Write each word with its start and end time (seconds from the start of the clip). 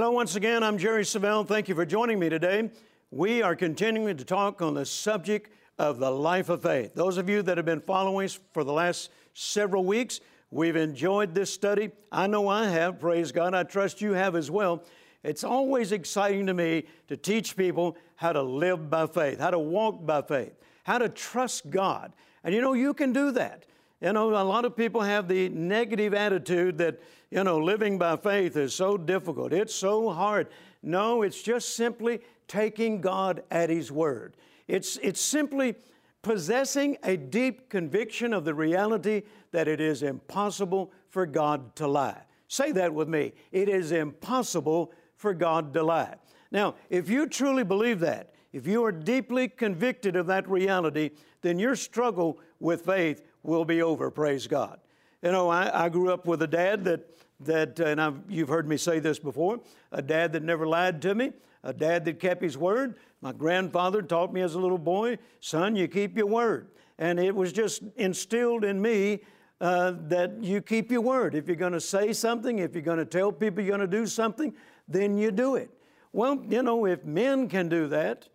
Hello, 0.00 0.12
once 0.12 0.34
again. 0.34 0.62
I'm 0.62 0.78
Jerry 0.78 1.02
Savelle. 1.02 1.46
Thank 1.46 1.68
you 1.68 1.74
for 1.74 1.84
joining 1.84 2.18
me 2.18 2.30
today. 2.30 2.70
We 3.10 3.42
are 3.42 3.54
continuing 3.54 4.16
to 4.16 4.24
talk 4.24 4.62
on 4.62 4.72
the 4.72 4.86
subject 4.86 5.52
of 5.78 5.98
the 5.98 6.10
life 6.10 6.48
of 6.48 6.62
faith. 6.62 6.94
Those 6.94 7.18
of 7.18 7.28
you 7.28 7.42
that 7.42 7.58
have 7.58 7.66
been 7.66 7.82
following 7.82 8.24
us 8.24 8.40
for 8.54 8.64
the 8.64 8.72
last 8.72 9.10
several 9.34 9.84
weeks, 9.84 10.22
we've 10.50 10.74
enjoyed 10.74 11.34
this 11.34 11.52
study. 11.52 11.90
I 12.10 12.28
know 12.28 12.48
I 12.48 12.66
have, 12.68 12.98
praise 12.98 13.30
God. 13.30 13.52
I 13.52 13.62
trust 13.62 14.00
you 14.00 14.12
have 14.12 14.36
as 14.36 14.50
well. 14.50 14.84
It's 15.22 15.44
always 15.44 15.92
exciting 15.92 16.46
to 16.46 16.54
me 16.54 16.84
to 17.08 17.18
teach 17.18 17.54
people 17.54 17.98
how 18.16 18.32
to 18.32 18.40
live 18.40 18.88
by 18.88 19.06
faith, 19.06 19.38
how 19.38 19.50
to 19.50 19.58
walk 19.58 20.06
by 20.06 20.22
faith, 20.22 20.54
how 20.84 20.96
to 20.96 21.10
trust 21.10 21.68
God. 21.68 22.14
And 22.42 22.54
you 22.54 22.62
know, 22.62 22.72
you 22.72 22.94
can 22.94 23.12
do 23.12 23.32
that. 23.32 23.66
You 24.00 24.14
know, 24.14 24.30
a 24.30 24.42
lot 24.42 24.64
of 24.64 24.74
people 24.74 25.02
have 25.02 25.28
the 25.28 25.50
negative 25.50 26.14
attitude 26.14 26.78
that, 26.78 27.00
you 27.30 27.44
know, 27.44 27.58
living 27.58 27.98
by 27.98 28.16
faith 28.16 28.56
is 28.56 28.74
so 28.74 28.96
difficult, 28.96 29.52
it's 29.52 29.74
so 29.74 30.10
hard. 30.10 30.48
No, 30.82 31.22
it's 31.22 31.42
just 31.42 31.76
simply 31.76 32.20
taking 32.48 33.00
God 33.00 33.42
at 33.50 33.68
His 33.68 33.92
word. 33.92 34.36
It's, 34.66 34.96
it's 35.02 35.20
simply 35.20 35.74
possessing 36.22 36.96
a 37.02 37.16
deep 37.16 37.68
conviction 37.68 38.32
of 38.32 38.44
the 38.44 38.54
reality 38.54 39.22
that 39.52 39.68
it 39.68 39.80
is 39.80 40.02
impossible 40.02 40.92
for 41.08 41.26
God 41.26 41.74
to 41.76 41.86
lie. 41.86 42.22
Say 42.48 42.72
that 42.72 42.94
with 42.94 43.08
me. 43.08 43.32
It 43.52 43.68
is 43.68 43.92
impossible 43.92 44.92
for 45.16 45.34
God 45.34 45.74
to 45.74 45.82
lie. 45.82 46.14
Now, 46.50 46.74
if 46.88 47.10
you 47.10 47.26
truly 47.26 47.64
believe 47.64 48.00
that, 48.00 48.34
if 48.52 48.66
you 48.66 48.84
are 48.84 48.92
deeply 48.92 49.48
convicted 49.48 50.16
of 50.16 50.26
that 50.26 50.48
reality, 50.48 51.10
then 51.42 51.58
your 51.58 51.76
struggle 51.76 52.40
with 52.58 52.84
faith 52.84 53.22
will 53.42 53.64
be 53.64 53.82
over, 53.82 54.10
praise 54.10 54.46
God. 54.46 54.78
You 55.22 55.32
know, 55.32 55.48
I, 55.48 55.84
I 55.84 55.88
grew 55.88 56.12
up 56.12 56.26
with 56.26 56.42
a 56.42 56.46
dad 56.46 56.84
that, 56.84 57.06
that 57.40 57.78
and 57.80 58.00
I've, 58.00 58.20
you've 58.28 58.48
heard 58.48 58.68
me 58.68 58.76
say 58.76 58.98
this 58.98 59.18
before, 59.18 59.60
a 59.92 60.02
dad 60.02 60.32
that 60.32 60.42
never 60.42 60.66
lied 60.66 61.02
to 61.02 61.14
me, 61.14 61.32
a 61.62 61.72
dad 61.72 62.04
that 62.06 62.20
kept 62.20 62.42
his 62.42 62.56
word. 62.56 62.96
My 63.20 63.32
grandfather 63.32 64.00
taught 64.02 64.32
me 64.32 64.40
as 64.40 64.54
a 64.54 64.58
little 64.58 64.78
boy, 64.78 65.18
son, 65.40 65.76
you 65.76 65.88
keep 65.88 66.16
your 66.16 66.26
word. 66.26 66.68
And 66.98 67.18
it 67.18 67.34
was 67.34 67.52
just 67.52 67.82
instilled 67.96 68.64
in 68.64 68.80
me 68.80 69.20
uh, 69.60 69.94
that 70.08 70.42
you 70.42 70.62
keep 70.62 70.90
your 70.90 71.02
word. 71.02 71.34
If 71.34 71.46
you're 71.46 71.56
going 71.56 71.72
to 71.72 71.80
say 71.80 72.12
something, 72.14 72.58
if 72.58 72.74
you're 72.74 72.82
going 72.82 72.98
to 72.98 73.04
tell 73.04 73.30
people 73.30 73.62
you're 73.62 73.76
going 73.76 73.90
to 73.90 73.96
do 73.98 74.06
something, 74.06 74.54
then 74.88 75.18
you 75.18 75.30
do 75.30 75.56
it. 75.56 75.70
Well, 76.12 76.42
you 76.48 76.62
know, 76.62 76.86
if 76.86 77.04
men 77.04 77.48
can 77.48 77.68
do 77.68 77.86
that, 77.88 78.28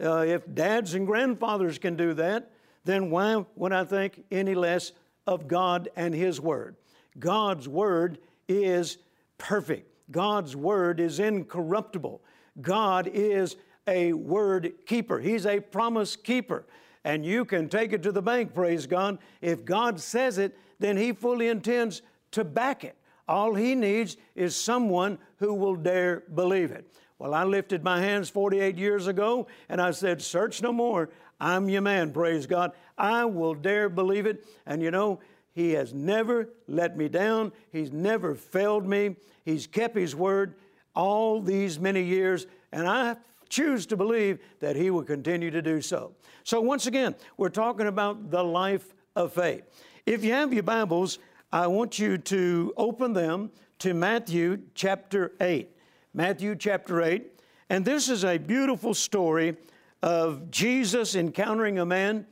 uh, 0.00 0.24
if 0.26 0.42
dads 0.54 0.94
and 0.94 1.06
grandfathers 1.06 1.78
can 1.78 1.96
do 1.96 2.14
that, 2.14 2.52
then 2.84 3.10
why 3.10 3.44
would 3.56 3.72
I 3.72 3.84
think 3.84 4.24
any 4.30 4.54
less 4.54 4.92
of 5.26 5.48
God 5.48 5.88
and 5.96 6.14
His 6.14 6.40
Word? 6.40 6.76
God's 7.18 7.68
Word 7.68 8.18
is 8.48 8.98
perfect. 9.36 9.92
God's 10.10 10.56
Word 10.56 11.00
is 11.00 11.20
incorruptible. 11.20 12.22
God 12.60 13.08
is 13.12 13.56
a 13.86 14.12
word 14.12 14.72
keeper. 14.86 15.18
He's 15.18 15.46
a 15.46 15.60
promise 15.60 16.14
keeper. 16.14 16.64
And 17.04 17.24
you 17.24 17.44
can 17.44 17.68
take 17.68 17.92
it 17.92 18.02
to 18.02 18.12
the 18.12 18.22
bank, 18.22 18.52
praise 18.52 18.86
God. 18.86 19.18
If 19.40 19.64
God 19.64 19.98
says 20.00 20.38
it, 20.38 20.58
then 20.78 20.96
He 20.96 21.12
fully 21.12 21.48
intends 21.48 22.02
to 22.32 22.44
back 22.44 22.84
it. 22.84 22.96
All 23.26 23.54
He 23.54 23.74
needs 23.74 24.16
is 24.34 24.54
someone 24.54 25.18
who 25.38 25.54
will 25.54 25.76
dare 25.76 26.22
believe 26.34 26.70
it. 26.70 26.92
Well, 27.18 27.34
I 27.34 27.44
lifted 27.44 27.82
my 27.82 28.00
hands 28.00 28.28
48 28.28 28.76
years 28.76 29.06
ago 29.06 29.48
and 29.68 29.80
I 29.80 29.90
said, 29.90 30.22
Search 30.22 30.62
no 30.62 30.72
more. 30.72 31.10
I'm 31.40 31.68
your 31.68 31.82
man, 31.82 32.12
praise 32.12 32.46
God. 32.46 32.72
I 32.96 33.24
will 33.24 33.54
dare 33.54 33.88
believe 33.88 34.26
it. 34.26 34.44
And 34.66 34.82
you 34.82 34.90
know, 34.90 35.20
He 35.52 35.72
has 35.72 35.94
never 35.94 36.50
let 36.66 36.96
me 36.96 37.08
down, 37.08 37.52
He's 37.72 37.92
never 37.92 38.34
failed 38.34 38.86
me. 38.86 39.16
He's 39.44 39.66
kept 39.66 39.96
His 39.96 40.14
word 40.14 40.54
all 40.94 41.40
these 41.40 41.78
many 41.78 42.02
years, 42.02 42.46
and 42.72 42.88
I 42.88 43.16
choose 43.48 43.86
to 43.86 43.96
believe 43.96 44.40
that 44.60 44.76
He 44.76 44.90
will 44.90 45.04
continue 45.04 45.50
to 45.50 45.62
do 45.62 45.80
so. 45.80 46.12
So, 46.44 46.60
once 46.60 46.86
again, 46.86 47.14
we're 47.36 47.48
talking 47.48 47.86
about 47.86 48.30
the 48.30 48.42
life 48.42 48.94
of 49.14 49.32
faith. 49.32 49.62
If 50.06 50.24
you 50.24 50.32
have 50.32 50.52
your 50.52 50.62
Bibles, 50.62 51.18
I 51.52 51.66
want 51.66 51.98
you 51.98 52.18
to 52.18 52.72
open 52.76 53.12
them 53.12 53.50
to 53.78 53.94
Matthew 53.94 54.60
chapter 54.74 55.32
8. 55.40 55.70
Matthew 56.12 56.56
chapter 56.56 57.02
8. 57.02 57.40
And 57.70 57.84
this 57.84 58.08
is 58.08 58.24
a 58.24 58.38
beautiful 58.38 58.94
story 58.94 59.56
of 60.02 60.50
Jesus 60.50 61.14
encountering 61.14 61.78
a 61.78 61.86
man 61.86 62.26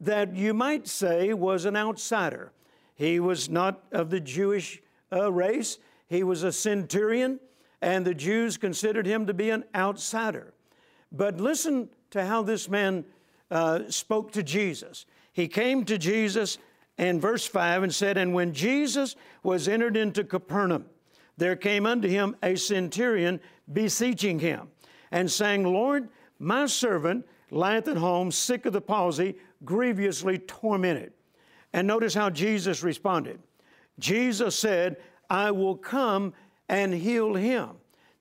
that 0.00 0.34
you 0.34 0.52
might 0.52 0.88
say 0.88 1.32
was 1.32 1.64
an 1.64 1.76
outsider. 1.76 2.52
He 2.94 3.20
was 3.20 3.48
not 3.48 3.82
of 3.92 4.10
the 4.10 4.20
Jewish 4.20 4.82
uh, 5.12 5.32
race, 5.32 5.78
he 6.08 6.22
was 6.22 6.42
a 6.42 6.52
centurion, 6.52 7.38
and 7.80 8.04
the 8.04 8.14
Jews 8.14 8.56
considered 8.56 9.06
him 9.06 9.26
to 9.26 9.34
be 9.34 9.50
an 9.50 9.64
outsider. 9.74 10.52
But 11.10 11.40
listen 11.40 11.88
to 12.10 12.24
how 12.24 12.42
this 12.42 12.68
man 12.68 13.04
uh, 13.50 13.90
spoke 13.90 14.32
to 14.32 14.42
Jesus. 14.42 15.06
He 15.32 15.48
came 15.48 15.84
to 15.84 15.98
Jesus 15.98 16.58
in 16.98 17.20
verse 17.20 17.46
5 17.46 17.84
and 17.84 17.94
said, 17.94 18.16
And 18.16 18.34
when 18.34 18.52
Jesus 18.52 19.16
was 19.42 19.68
entered 19.68 19.96
into 19.96 20.24
Capernaum, 20.24 20.86
there 21.36 21.56
came 21.56 21.86
unto 21.86 22.08
him 22.08 22.36
a 22.42 22.56
centurion 22.56 23.40
beseeching 23.72 24.38
him, 24.38 24.68
and 25.10 25.30
saying, 25.30 25.64
Lord, 25.64 26.08
my 26.42 26.66
servant 26.66 27.24
lieth 27.50 27.86
at 27.86 27.96
home, 27.96 28.32
sick 28.32 28.66
of 28.66 28.72
the 28.72 28.80
palsy, 28.80 29.36
grievously 29.64 30.38
tormented. 30.38 31.12
And 31.72 31.86
notice 31.86 32.14
how 32.14 32.30
Jesus 32.30 32.82
responded. 32.82 33.38
Jesus 33.98 34.56
said, 34.56 34.96
I 35.30 35.50
will 35.52 35.76
come 35.76 36.34
and 36.68 36.92
heal 36.92 37.34
him. 37.34 37.70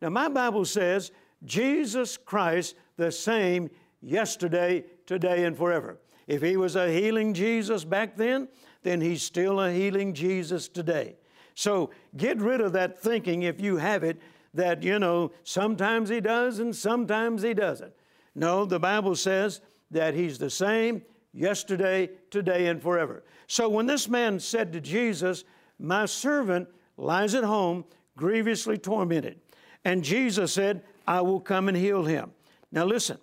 Now, 0.01 0.09
my 0.09 0.29
Bible 0.29 0.65
says, 0.65 1.11
Jesus 1.43 2.17
Christ 2.17 2.75
the 2.97 3.11
same 3.11 3.69
yesterday, 4.01 4.85
today, 5.05 5.45
and 5.45 5.57
forever. 5.57 5.97
If 6.27 6.41
he 6.41 6.57
was 6.57 6.75
a 6.75 6.91
healing 6.91 7.33
Jesus 7.33 7.83
back 7.83 8.15
then, 8.15 8.47
then 8.83 9.01
he's 9.01 9.23
still 9.23 9.59
a 9.59 9.71
healing 9.71 10.13
Jesus 10.13 10.67
today. 10.67 11.15
So 11.55 11.89
get 12.15 12.39
rid 12.39 12.61
of 12.61 12.73
that 12.73 12.99
thinking, 12.99 13.43
if 13.43 13.59
you 13.59 13.77
have 13.77 14.03
it, 14.03 14.21
that, 14.53 14.83
you 14.83 14.99
know, 14.99 15.31
sometimes 15.43 16.09
he 16.09 16.19
does 16.19 16.59
and 16.59 16.75
sometimes 16.75 17.41
he 17.41 17.53
doesn't. 17.53 17.93
No, 18.35 18.65
the 18.65 18.79
Bible 18.79 19.15
says 19.15 19.61
that 19.91 20.13
he's 20.13 20.37
the 20.37 20.49
same 20.49 21.01
yesterday, 21.33 22.09
today, 22.29 22.67
and 22.67 22.81
forever. 22.81 23.23
So 23.47 23.69
when 23.69 23.85
this 23.85 24.07
man 24.07 24.39
said 24.39 24.71
to 24.73 24.81
Jesus, 24.81 25.43
My 25.79 26.05
servant 26.05 26.69
lies 26.97 27.35
at 27.35 27.43
home, 27.43 27.85
grievously 28.15 28.77
tormented, 28.77 29.39
and 29.83 30.03
Jesus 30.03 30.53
said, 30.53 30.83
I 31.07 31.21
will 31.21 31.39
come 31.39 31.67
and 31.67 31.75
heal 31.75 32.03
him. 32.03 32.31
Now 32.71 32.85
listen, 32.85 33.17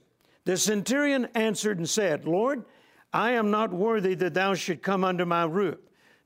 the 0.45 0.57
centurion 0.57 1.29
answered 1.35 1.79
and 1.79 1.89
said, 1.89 2.25
Lord, 2.27 2.65
I 3.13 3.33
am 3.33 3.51
not 3.51 3.73
worthy 3.73 4.15
that 4.17 4.35
thou 4.35 4.55
should 4.55 4.83
come 4.83 5.05
under 5.05 5.25
my 5.25 5.45
roof. 5.45 5.79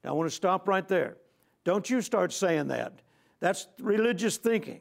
Now 0.03 0.11
I 0.11 0.13
want 0.15 0.31
to 0.31 0.35
stop 0.35 0.67
right 0.67 0.87
there. 0.89 1.17
Don't 1.65 1.89
you 1.89 2.01
start 2.01 2.33
saying 2.33 2.69
that. 2.69 2.93
That's 3.41 3.69
religious 3.81 4.37
thinking. 4.37 4.81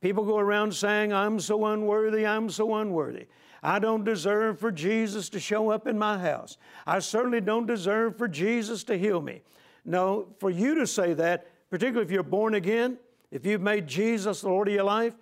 People 0.00 0.24
go 0.24 0.38
around 0.38 0.74
saying, 0.74 1.12
I'm 1.12 1.40
so 1.40 1.66
unworthy, 1.66 2.26
I'm 2.26 2.48
so 2.48 2.74
unworthy. 2.76 3.26
I 3.62 3.78
don't 3.78 4.04
deserve 4.04 4.58
for 4.58 4.72
Jesus 4.72 5.28
to 5.30 5.40
show 5.40 5.70
up 5.70 5.86
in 5.86 5.98
my 5.98 6.18
house. 6.18 6.56
I 6.86 7.00
certainly 7.00 7.42
don't 7.42 7.66
deserve 7.66 8.16
for 8.16 8.26
Jesus 8.26 8.84
to 8.84 8.96
heal 8.96 9.20
me. 9.20 9.42
No, 9.84 10.28
for 10.38 10.50
you 10.50 10.74
to 10.76 10.86
say 10.86 11.12
that, 11.14 11.46
particularly 11.68 12.06
if 12.06 12.10
you're 12.10 12.22
born 12.22 12.54
again, 12.54 12.98
if 13.30 13.44
you've 13.44 13.60
made 13.60 13.86
Jesus 13.86 14.40
the 14.40 14.48
Lord 14.48 14.68
of 14.68 14.74
your 14.74 14.84
life, 14.84 15.14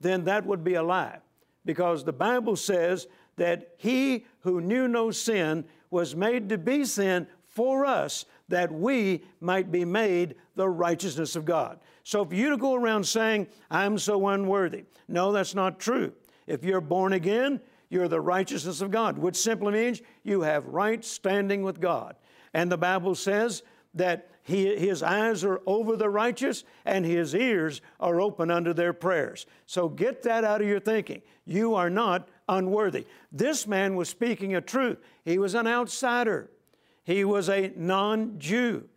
then 0.00 0.24
that 0.24 0.44
would 0.44 0.62
be 0.62 0.74
a 0.74 0.82
lie. 0.82 1.18
Because 1.64 2.04
the 2.04 2.12
Bible 2.12 2.56
says 2.56 3.06
that 3.36 3.74
He 3.78 4.26
who 4.40 4.60
knew 4.60 4.86
no 4.86 5.10
sin 5.10 5.64
was 5.90 6.14
made 6.14 6.48
to 6.50 6.58
be 6.58 6.84
sin 6.84 7.26
for 7.44 7.86
us 7.86 8.26
that 8.48 8.72
we 8.72 9.24
might 9.40 9.72
be 9.72 9.84
made 9.84 10.36
the 10.54 10.68
righteousness 10.68 11.36
of 11.36 11.44
God. 11.44 11.78
So 12.04 12.22
if 12.22 12.32
you 12.32 12.50
to 12.50 12.56
go 12.56 12.74
around 12.74 13.04
saying, 13.04 13.48
I'm 13.70 13.98
so 13.98 14.28
unworthy, 14.28 14.84
no, 15.08 15.32
that's 15.32 15.54
not 15.54 15.80
true. 15.80 16.12
If 16.46 16.64
you're 16.64 16.80
born 16.80 17.12
again, 17.12 17.60
you're 17.88 18.08
the 18.08 18.20
righteousness 18.20 18.80
of 18.80 18.90
God, 18.90 19.18
which 19.18 19.36
simply 19.36 19.72
means 19.72 20.02
you 20.22 20.42
have 20.42 20.66
right 20.66 21.04
standing 21.04 21.62
with 21.62 21.80
God. 21.80 22.16
And 22.54 22.70
the 22.70 22.78
Bible 22.78 23.14
says 23.14 23.62
that 23.94 24.30
he, 24.42 24.76
his 24.76 25.02
eyes 25.02 25.42
are 25.42 25.60
over 25.66 25.96
the 25.96 26.08
righteous 26.08 26.62
and 26.84 27.04
his 27.04 27.34
ears 27.34 27.80
are 27.98 28.20
open 28.20 28.50
unto 28.50 28.72
their 28.72 28.92
prayers. 28.92 29.46
So 29.66 29.88
get 29.88 30.22
that 30.22 30.44
out 30.44 30.60
of 30.60 30.68
your 30.68 30.80
thinking. 30.80 31.22
You 31.44 31.74
are 31.74 31.90
not 31.90 32.28
unworthy. 32.48 33.06
This 33.32 33.66
man 33.66 33.96
was 33.96 34.08
speaking 34.08 34.54
a 34.54 34.60
truth. 34.60 34.98
He 35.24 35.38
was 35.38 35.54
an 35.54 35.66
outsider. 35.66 36.50
He 37.06 37.24
was 37.24 37.48
a 37.48 37.72
non 37.76 38.38
Jew. 38.38 38.88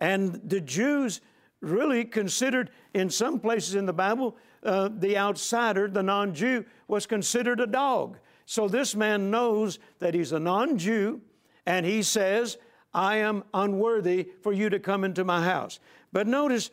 And 0.00 0.40
the 0.42 0.60
Jews 0.60 1.20
really 1.60 2.04
considered, 2.04 2.70
in 2.94 3.10
some 3.10 3.38
places 3.38 3.74
in 3.74 3.84
the 3.84 3.92
Bible, 3.92 4.36
uh, 4.62 4.88
the 4.90 5.18
outsider, 5.18 5.86
the 5.86 6.02
non 6.02 6.34
Jew, 6.34 6.64
was 6.88 7.06
considered 7.06 7.60
a 7.60 7.66
dog. 7.66 8.16
So 8.46 8.68
this 8.68 8.96
man 8.96 9.30
knows 9.30 9.78
that 9.98 10.14
he's 10.14 10.32
a 10.32 10.40
non 10.40 10.78
Jew, 10.78 11.20
and 11.66 11.84
he 11.84 12.02
says, 12.02 12.56
I 12.94 13.16
am 13.16 13.44
unworthy 13.52 14.30
for 14.42 14.54
you 14.54 14.70
to 14.70 14.78
come 14.78 15.04
into 15.04 15.22
my 15.22 15.44
house. 15.44 15.78
But 16.10 16.26
notice, 16.26 16.70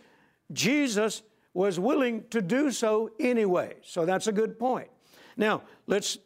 Jesus 0.54 1.24
was 1.54 1.78
willing 1.78 2.24
to 2.30 2.42
do 2.42 2.72
so 2.72 3.12
anyway. 3.20 3.76
So 3.82 4.06
that's 4.06 4.28
a 4.28 4.32
good 4.32 4.58
point. 4.58 4.88
Now, 5.36 5.64
let's 5.88 6.18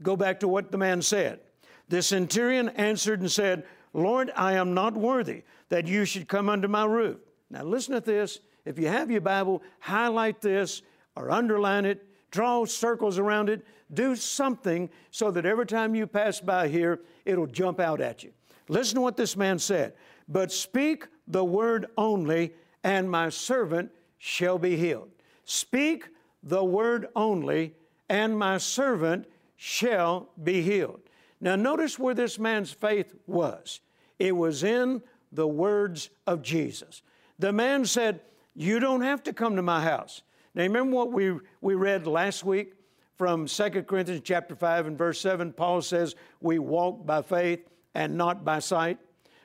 go 0.00 0.14
back 0.14 0.38
to 0.40 0.48
what 0.48 0.70
the 0.70 0.78
man 0.78 1.02
said. 1.02 1.40
The 1.88 2.02
centurion 2.02 2.68
answered 2.70 3.20
and 3.20 3.30
said, 3.30 3.64
Lord, 3.92 4.32
I 4.36 4.54
am 4.54 4.74
not 4.74 4.94
worthy 4.94 5.42
that 5.68 5.86
you 5.86 6.04
should 6.04 6.28
come 6.28 6.48
under 6.48 6.68
my 6.68 6.84
roof. 6.84 7.18
Now, 7.50 7.62
listen 7.64 7.94
to 7.94 8.00
this. 8.00 8.40
If 8.64 8.78
you 8.78 8.88
have 8.88 9.10
your 9.10 9.20
Bible, 9.20 9.62
highlight 9.80 10.40
this 10.40 10.82
or 11.16 11.30
underline 11.30 11.84
it, 11.84 12.06
draw 12.30 12.64
circles 12.64 13.18
around 13.18 13.48
it, 13.48 13.66
do 13.92 14.16
something 14.16 14.88
so 15.10 15.30
that 15.30 15.44
every 15.44 15.66
time 15.66 15.94
you 15.94 16.06
pass 16.06 16.40
by 16.40 16.68
here, 16.68 17.00
it'll 17.24 17.46
jump 17.46 17.80
out 17.80 18.00
at 18.00 18.22
you. 18.22 18.32
Listen 18.68 18.96
to 18.96 19.00
what 19.02 19.16
this 19.16 19.36
man 19.36 19.58
said. 19.58 19.92
But 20.28 20.52
speak 20.52 21.08
the 21.26 21.44
word 21.44 21.86
only, 21.98 22.54
and 22.84 23.10
my 23.10 23.28
servant 23.28 23.90
shall 24.18 24.58
be 24.58 24.76
healed. 24.76 25.10
Speak 25.44 26.08
the 26.42 26.64
word 26.64 27.08
only, 27.14 27.74
and 28.08 28.38
my 28.38 28.58
servant 28.58 29.26
shall 29.56 30.28
be 30.42 30.62
healed. 30.62 31.00
Now, 31.42 31.56
notice 31.56 31.98
where 31.98 32.14
this 32.14 32.38
man's 32.38 32.70
faith 32.70 33.16
was. 33.26 33.80
It 34.20 34.36
was 34.36 34.62
in 34.62 35.02
the 35.32 35.46
words 35.46 36.08
of 36.24 36.40
Jesus. 36.40 37.02
The 37.40 37.52
man 37.52 37.84
said, 37.84 38.20
You 38.54 38.78
don't 38.78 39.00
have 39.00 39.24
to 39.24 39.32
come 39.32 39.56
to 39.56 39.62
my 39.62 39.82
house. 39.82 40.22
Now, 40.54 40.62
remember 40.62 40.94
what 40.94 41.12
we, 41.12 41.34
we 41.60 41.74
read 41.74 42.06
last 42.06 42.44
week 42.44 42.74
from 43.18 43.46
2 43.46 43.70
Corinthians 43.82 44.22
chapter 44.24 44.54
5 44.54 44.86
and 44.86 44.96
verse 44.96 45.20
7? 45.20 45.52
Paul 45.52 45.82
says, 45.82 46.14
We 46.40 46.60
walk 46.60 47.04
by 47.04 47.22
faith 47.22 47.68
and 47.92 48.16
not 48.16 48.44
by 48.44 48.60
sight. 48.60 48.98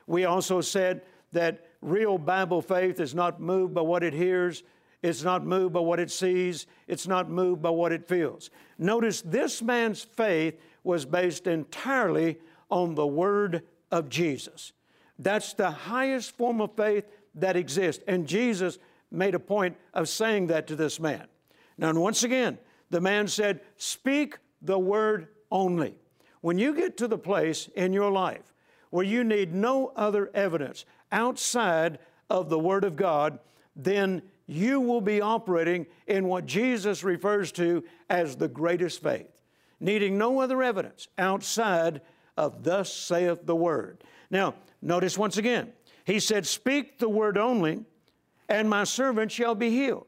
We 0.06 0.24
also 0.24 0.60
said 0.60 1.02
that 1.32 1.66
real 1.82 2.16
Bible 2.16 2.62
faith 2.62 3.00
is 3.00 3.12
not 3.12 3.40
moved 3.40 3.74
by 3.74 3.80
what 3.80 4.04
it 4.04 4.14
hears, 4.14 4.62
it's 5.02 5.22
not 5.22 5.44
moved 5.44 5.74
by 5.74 5.80
what 5.80 6.00
it 6.00 6.10
sees, 6.10 6.66
it's 6.86 7.06
not 7.06 7.30
moved 7.30 7.62
by 7.62 7.70
what 7.70 7.92
it 7.92 8.08
feels. 8.08 8.50
Notice 8.78 9.22
this 9.22 9.62
man's 9.62 10.02
faith 10.02 10.60
was 10.82 11.04
based 11.04 11.46
entirely 11.46 12.38
on 12.70 12.94
the 12.94 13.06
Word 13.06 13.62
of 13.90 14.08
Jesus. 14.08 14.72
That's 15.18 15.52
the 15.54 15.70
highest 15.70 16.36
form 16.36 16.60
of 16.60 16.76
faith 16.76 17.04
that 17.34 17.56
exists. 17.56 18.02
And 18.06 18.26
Jesus 18.26 18.78
made 19.10 19.34
a 19.34 19.40
point 19.40 19.76
of 19.94 20.08
saying 20.08 20.48
that 20.48 20.66
to 20.68 20.76
this 20.76 21.00
man. 21.00 21.26
Now, 21.76 21.92
once 21.92 22.22
again, 22.22 22.58
the 22.90 23.00
man 23.00 23.28
said, 23.28 23.60
Speak 23.76 24.38
the 24.62 24.78
word 24.78 25.28
only. 25.50 25.94
When 26.40 26.58
you 26.58 26.74
get 26.74 26.96
to 26.98 27.08
the 27.08 27.18
place 27.18 27.68
in 27.74 27.92
your 27.92 28.10
life 28.10 28.52
where 28.90 29.04
you 29.04 29.24
need 29.24 29.54
no 29.54 29.92
other 29.96 30.30
evidence 30.34 30.84
outside 31.12 31.98
of 32.30 32.48
the 32.48 32.58
Word 32.58 32.84
of 32.84 32.96
God, 32.96 33.38
then 33.74 34.22
you 34.48 34.80
will 34.80 35.02
be 35.02 35.20
operating 35.20 35.86
in 36.06 36.26
what 36.26 36.46
Jesus 36.46 37.04
refers 37.04 37.52
to 37.52 37.84
as 38.10 38.34
the 38.34 38.48
greatest 38.48 39.02
faith, 39.02 39.42
needing 39.78 40.18
no 40.18 40.40
other 40.40 40.62
evidence 40.62 41.06
outside 41.18 42.00
of 42.36 42.64
thus 42.64 42.92
saith 42.92 43.44
the 43.44 43.54
Word. 43.54 44.02
Now, 44.30 44.54
notice 44.82 45.16
once 45.18 45.36
again, 45.36 45.72
he 46.04 46.18
said, 46.18 46.46
Speak 46.46 46.98
the 46.98 47.08
word 47.08 47.36
only, 47.36 47.84
and 48.48 48.68
my 48.68 48.84
servant 48.84 49.30
shall 49.30 49.54
be 49.54 49.70
healed. 49.70 50.06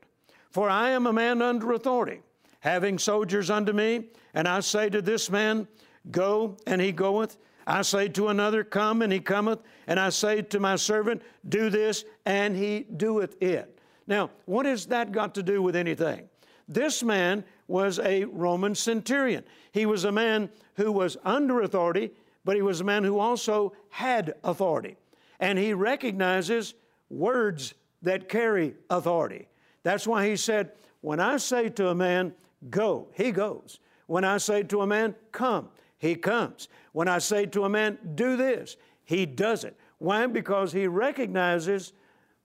For 0.50 0.68
I 0.68 0.90
am 0.90 1.06
a 1.06 1.12
man 1.12 1.42
under 1.42 1.72
authority, 1.72 2.22
having 2.60 2.98
soldiers 2.98 3.50
under 3.50 3.72
me, 3.72 4.06
and 4.32 4.48
I 4.48 4.60
say 4.60 4.88
to 4.88 5.02
this 5.02 5.30
man, 5.30 5.68
Go, 6.10 6.56
and 6.66 6.80
he 6.80 6.92
goeth. 6.92 7.36
I 7.66 7.82
say 7.82 8.08
to 8.08 8.28
another, 8.28 8.64
Come, 8.64 9.02
and 9.02 9.12
he 9.12 9.20
cometh. 9.20 9.60
And 9.86 10.00
I 10.00 10.08
say 10.08 10.40
to 10.42 10.58
my 10.58 10.76
servant, 10.76 11.22
Do 11.48 11.68
this, 11.68 12.04
and 12.24 12.56
he 12.56 12.86
doeth 12.96 13.40
it. 13.42 13.79
Now, 14.10 14.30
what 14.44 14.66
has 14.66 14.86
that 14.86 15.12
got 15.12 15.36
to 15.36 15.42
do 15.42 15.62
with 15.62 15.76
anything? 15.76 16.28
This 16.68 17.00
man 17.04 17.44
was 17.68 18.00
a 18.00 18.24
Roman 18.24 18.74
centurion. 18.74 19.44
He 19.70 19.86
was 19.86 20.04
a 20.04 20.10
man 20.10 20.50
who 20.74 20.90
was 20.90 21.16
under 21.24 21.60
authority, 21.60 22.10
but 22.44 22.56
he 22.56 22.62
was 22.62 22.80
a 22.80 22.84
man 22.84 23.04
who 23.04 23.20
also 23.20 23.72
had 23.88 24.34
authority. 24.42 24.96
And 25.38 25.56
he 25.56 25.74
recognizes 25.74 26.74
words 27.08 27.74
that 28.02 28.28
carry 28.28 28.74
authority. 28.90 29.46
That's 29.84 30.08
why 30.08 30.26
he 30.26 30.36
said, 30.36 30.72
When 31.02 31.20
I 31.20 31.36
say 31.36 31.68
to 31.68 31.88
a 31.88 31.94
man, 31.94 32.34
go, 32.68 33.06
he 33.14 33.30
goes. 33.30 33.78
When 34.08 34.24
I 34.24 34.38
say 34.38 34.64
to 34.64 34.80
a 34.80 34.88
man, 34.88 35.14
come, 35.30 35.68
he 35.98 36.16
comes. 36.16 36.68
When 36.90 37.06
I 37.06 37.18
say 37.18 37.46
to 37.46 37.62
a 37.62 37.68
man, 37.68 37.96
do 38.16 38.36
this, 38.36 38.76
he 39.04 39.24
does 39.24 39.62
it. 39.62 39.76
Why? 39.98 40.26
Because 40.26 40.72
he 40.72 40.88
recognizes 40.88 41.92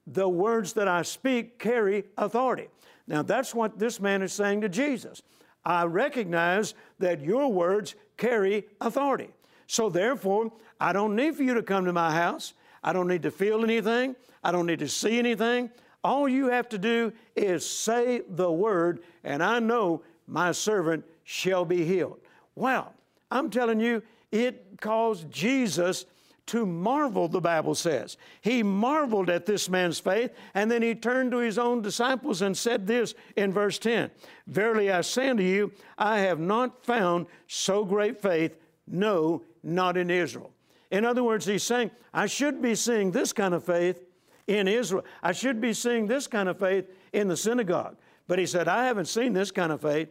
the 0.06 0.28
words 0.28 0.74
that 0.74 0.88
I 0.88 1.02
speak 1.02 1.58
carry 1.58 2.04
authority. 2.16 2.68
Now, 3.06 3.22
that's 3.22 3.54
what 3.54 3.78
this 3.78 4.00
man 4.00 4.22
is 4.22 4.32
saying 4.32 4.62
to 4.62 4.68
Jesus. 4.68 5.22
I 5.64 5.84
recognize 5.84 6.74
that 6.98 7.20
your 7.20 7.52
words 7.52 7.94
carry 8.16 8.66
authority. 8.80 9.30
So, 9.66 9.88
therefore, 9.88 10.52
I 10.80 10.92
don't 10.92 11.16
need 11.16 11.36
for 11.36 11.42
you 11.42 11.54
to 11.54 11.62
come 11.62 11.84
to 11.86 11.92
my 11.92 12.12
house. 12.12 12.54
I 12.82 12.92
don't 12.92 13.08
need 13.08 13.22
to 13.22 13.30
feel 13.30 13.64
anything. 13.64 14.14
I 14.44 14.52
don't 14.52 14.66
need 14.66 14.78
to 14.78 14.88
see 14.88 15.18
anything. 15.18 15.70
All 16.04 16.28
you 16.28 16.48
have 16.48 16.68
to 16.68 16.78
do 16.78 17.12
is 17.34 17.68
say 17.68 18.22
the 18.28 18.50
word, 18.50 19.00
and 19.24 19.42
I 19.42 19.58
know 19.58 20.02
my 20.28 20.52
servant 20.52 21.04
shall 21.24 21.64
be 21.64 21.84
healed. 21.84 22.20
Well, 22.54 22.94
I'm 23.30 23.50
telling 23.50 23.80
you, 23.80 24.02
it 24.30 24.80
caused 24.80 25.30
Jesus 25.30 26.06
to 26.46 26.64
marvel, 26.64 27.28
the 27.28 27.40
Bible 27.40 27.74
says. 27.74 28.16
He 28.40 28.62
marveled 28.62 29.28
at 29.28 29.46
this 29.46 29.68
man's 29.68 29.98
faith, 29.98 30.32
and 30.54 30.70
then 30.70 30.82
he 30.82 30.94
turned 30.94 31.32
to 31.32 31.38
his 31.38 31.58
own 31.58 31.82
disciples 31.82 32.42
and 32.42 32.56
said 32.56 32.86
this 32.86 33.14
in 33.36 33.52
verse 33.52 33.78
10 33.78 34.10
Verily 34.46 34.90
I 34.90 35.00
say 35.00 35.28
unto 35.28 35.42
you, 35.42 35.72
I 35.98 36.20
have 36.20 36.38
not 36.38 36.84
found 36.84 37.26
so 37.48 37.84
great 37.84 38.20
faith, 38.20 38.56
no, 38.86 39.42
not 39.62 39.96
in 39.96 40.10
Israel. 40.10 40.52
In 40.90 41.04
other 41.04 41.24
words, 41.24 41.46
he's 41.46 41.64
saying, 41.64 41.90
I 42.14 42.26
should 42.26 42.62
be 42.62 42.74
seeing 42.74 43.10
this 43.10 43.32
kind 43.32 43.54
of 43.54 43.64
faith 43.64 44.00
in 44.46 44.68
Israel. 44.68 45.04
I 45.22 45.32
should 45.32 45.60
be 45.60 45.72
seeing 45.72 46.06
this 46.06 46.26
kind 46.26 46.48
of 46.48 46.58
faith 46.58 46.88
in 47.12 47.28
the 47.28 47.36
synagogue. 47.36 47.96
But 48.28 48.38
he 48.38 48.46
said, 48.46 48.68
I 48.68 48.86
haven't 48.86 49.06
seen 49.06 49.32
this 49.32 49.50
kind 49.50 49.72
of 49.72 49.80
faith. 49.80 50.08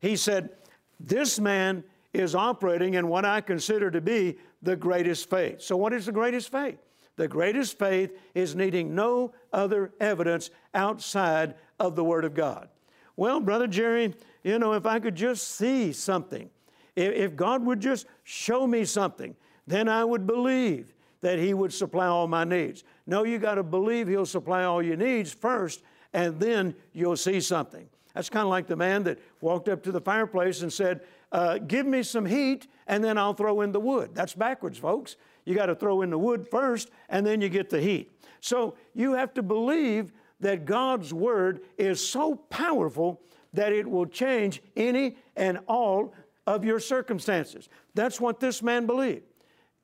He 0.00 0.16
said, 0.16 0.50
This 0.98 1.38
man 1.38 1.84
is 2.14 2.34
operating 2.34 2.94
in 2.94 3.08
what 3.08 3.24
I 3.24 3.40
consider 3.40 3.90
to 3.90 4.00
be 4.00 4.38
the 4.62 4.76
greatest 4.76 5.28
faith. 5.28 5.60
So, 5.60 5.76
what 5.76 5.92
is 5.92 6.06
the 6.06 6.12
greatest 6.12 6.50
faith? 6.50 6.78
The 7.16 7.28
greatest 7.28 7.78
faith 7.78 8.16
is 8.34 8.56
needing 8.56 8.94
no 8.94 9.32
other 9.52 9.92
evidence 10.00 10.50
outside 10.72 11.54
of 11.78 11.96
the 11.96 12.04
Word 12.04 12.24
of 12.24 12.34
God. 12.34 12.68
Well, 13.16 13.40
Brother 13.40 13.66
Jerry, 13.66 14.14
you 14.42 14.58
know, 14.58 14.72
if 14.72 14.86
I 14.86 14.98
could 14.98 15.14
just 15.14 15.56
see 15.56 15.92
something, 15.92 16.50
if 16.96 17.36
God 17.36 17.64
would 17.64 17.80
just 17.80 18.06
show 18.24 18.66
me 18.66 18.84
something, 18.84 19.36
then 19.66 19.88
I 19.88 20.04
would 20.04 20.26
believe 20.26 20.94
that 21.20 21.38
He 21.38 21.54
would 21.54 21.72
supply 21.72 22.06
all 22.06 22.26
my 22.26 22.44
needs. 22.44 22.84
No, 23.06 23.24
you 23.24 23.38
got 23.38 23.56
to 23.56 23.62
believe 23.62 24.08
He'll 24.08 24.26
supply 24.26 24.64
all 24.64 24.82
your 24.82 24.96
needs 24.96 25.32
first, 25.32 25.82
and 26.12 26.38
then 26.38 26.74
you'll 26.92 27.16
see 27.16 27.40
something. 27.40 27.88
That's 28.14 28.30
kind 28.30 28.44
of 28.44 28.50
like 28.50 28.68
the 28.68 28.76
man 28.76 29.02
that 29.04 29.18
walked 29.40 29.68
up 29.68 29.82
to 29.84 29.92
the 29.92 30.00
fireplace 30.00 30.62
and 30.62 30.72
said, 30.72 31.00
uh, 31.34 31.58
Give 31.58 31.84
me 31.84 32.02
some 32.02 32.24
heat, 32.24 32.68
and 32.86 33.02
then 33.02 33.18
I'll 33.18 33.34
throw 33.34 33.60
in 33.60 33.72
the 33.72 33.80
wood. 33.80 34.14
That's 34.14 34.34
backwards, 34.34 34.78
folks. 34.78 35.16
You 35.44 35.54
got 35.54 35.66
to 35.66 35.74
throw 35.74 36.02
in 36.02 36.10
the 36.10 36.18
wood 36.18 36.48
first, 36.48 36.90
and 37.08 37.26
then 37.26 37.40
you 37.40 37.48
get 37.48 37.68
the 37.68 37.80
heat. 37.80 38.10
So 38.40 38.76
you 38.94 39.14
have 39.14 39.34
to 39.34 39.42
believe 39.42 40.12
that 40.40 40.64
God's 40.64 41.12
Word 41.12 41.62
is 41.76 42.06
so 42.06 42.36
powerful 42.36 43.20
that 43.52 43.72
it 43.72 43.86
will 43.86 44.06
change 44.06 44.62
any 44.76 45.16
and 45.36 45.58
all 45.66 46.14
of 46.46 46.64
your 46.64 46.78
circumstances. 46.78 47.68
That's 47.94 48.20
what 48.20 48.38
this 48.38 48.62
man 48.62 48.86
believed. 48.86 49.24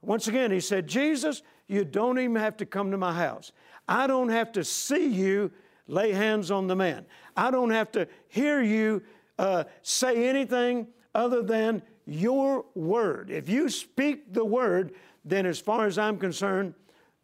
Once 0.03 0.29
again, 0.29 0.51
he 0.51 0.61
said, 0.61 0.87
Jesus, 0.87 1.43
you 1.67 1.85
don't 1.85 2.19
even 2.19 2.37
have 2.37 2.57
to 2.59 2.67
come 2.67 2.91
to 2.91 2.97
my 2.97 3.13
house. 3.13 3.53
I 3.89 4.07
don't 4.07 4.29
have 4.29 4.53
to 4.53 4.65
see 4.65 5.07
you 5.09 5.51
lay 5.89 6.13
hands 6.13 6.51
on 6.51 6.69
the 6.69 6.77
man. 6.77 7.07
I 7.37 7.51
don't 7.51 7.71
have 7.71 7.91
to 7.93 8.07
hear 8.29 8.63
you 8.63 9.03
uh, 9.39 9.65
say 9.83 10.29
anything 10.29 10.87
other 11.21 11.43
than 11.43 11.83
your 12.07 12.65
word. 12.75 13.31
If 13.31 13.49
you 13.49 13.69
speak 13.69 14.33
the 14.33 14.45
word, 14.45 14.93
then 15.25 15.45
as 15.45 15.61
far 15.61 15.87
as 15.87 15.99
I'm 15.99 16.19
concerned, 16.19 16.75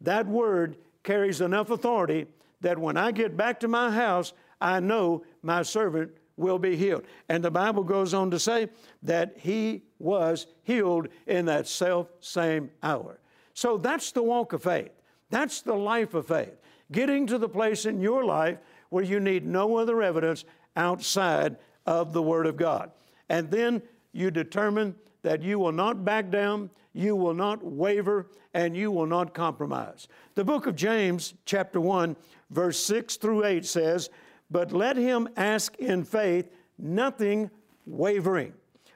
that 0.01 0.27
word 0.27 0.77
carries 1.03 1.41
enough 1.41 1.71
authority 1.71 2.27
that 2.61 2.77
when 2.77 2.95
I 2.95 3.11
get 3.11 3.35
back 3.35 3.59
to 3.61 3.67
my 3.67 3.91
house, 3.91 4.33
I 4.61 4.79
know 4.79 5.23
my 5.41 5.63
servant 5.63 6.11
will 6.35 6.59
be 6.59 6.75
healed. 6.75 7.05
And 7.27 7.43
the 7.43 7.51
Bible 7.51 7.83
goes 7.83 8.13
on 8.13 8.29
to 8.31 8.39
say 8.39 8.69
that 9.03 9.35
he 9.37 9.83
was 9.97 10.45
healed 10.63 11.07
in 11.25 11.45
that 11.45 11.67
self 11.67 12.07
same 12.19 12.69
hour. 12.83 13.19
So 13.53 13.77
that's 13.77 14.11
the 14.11 14.23
walk 14.23 14.53
of 14.53 14.63
faith. 14.63 14.91
That's 15.31 15.61
the 15.61 15.73
life 15.75 16.13
of 16.13 16.27
faith. 16.27 16.55
Getting 16.91 17.25
to 17.27 17.39
the 17.39 17.49
place 17.49 17.85
in 17.85 17.99
your 17.99 18.23
life 18.23 18.59
where 18.89 19.03
you 19.03 19.19
need 19.19 19.45
no 19.45 19.77
other 19.77 20.01
evidence 20.01 20.45
outside 20.75 21.57
of 21.85 22.13
the 22.13 22.21
Word 22.21 22.45
of 22.45 22.55
God. 22.55 22.91
And 23.29 23.51
then 23.51 23.81
you 24.13 24.31
determine 24.31 24.95
that 25.23 25.41
you 25.41 25.59
will 25.59 25.71
not 25.71 26.05
back 26.05 26.29
down, 26.29 26.69
you 26.93 27.15
will 27.15 27.33
not 27.33 27.63
waver, 27.63 28.27
and 28.53 28.75
you 28.75 28.91
will 28.91 29.05
not 29.05 29.33
compromise. 29.33 30.07
The 30.35 30.43
book 30.43 30.67
of 30.67 30.75
James, 30.75 31.33
chapter 31.45 31.81
1, 31.81 32.15
verse 32.49 32.79
6 32.83 33.17
through 33.17 33.45
8 33.45 33.65
says, 33.65 34.09
but 34.49 34.71
let 34.71 34.95
him 34.95 35.27
ask 35.35 35.75
in 35.77 36.03
faith, 36.03 36.49
nothing 36.77 37.49
wavering. 37.85 38.53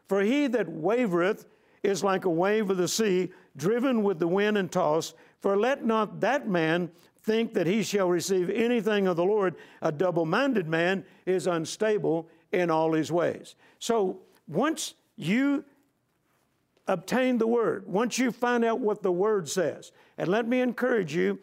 For 0.07 0.21
he 0.21 0.47
that 0.47 0.67
wavereth 0.67 1.45
is 1.83 2.03
like 2.03 2.25
a 2.25 2.29
wave 2.29 2.69
of 2.69 2.77
the 2.77 2.87
sea, 2.87 3.31
driven 3.57 4.03
with 4.03 4.19
the 4.19 4.27
wind 4.27 4.57
and 4.57 4.71
tossed. 4.71 5.15
For 5.39 5.57
let 5.57 5.85
not 5.85 6.19
that 6.21 6.47
man 6.47 6.91
think 7.23 7.53
that 7.53 7.67
he 7.67 7.83
shall 7.83 8.09
receive 8.09 8.49
anything 8.49 9.07
of 9.07 9.15
the 9.15 9.25
Lord. 9.25 9.55
A 9.81 9.91
double 9.91 10.25
minded 10.25 10.67
man 10.67 11.03
is 11.25 11.47
unstable 11.47 12.29
in 12.51 12.69
all 12.69 12.93
his 12.93 13.11
ways. 13.11 13.55
So 13.79 14.19
once 14.47 14.95
you 15.15 15.63
obtain 16.87 17.37
the 17.37 17.47
word, 17.47 17.87
once 17.87 18.17
you 18.17 18.31
find 18.31 18.65
out 18.65 18.79
what 18.79 19.01
the 19.01 19.11
word 19.11 19.47
says, 19.47 19.91
and 20.17 20.27
let 20.27 20.47
me 20.47 20.61
encourage 20.61 21.15
you 21.15 21.39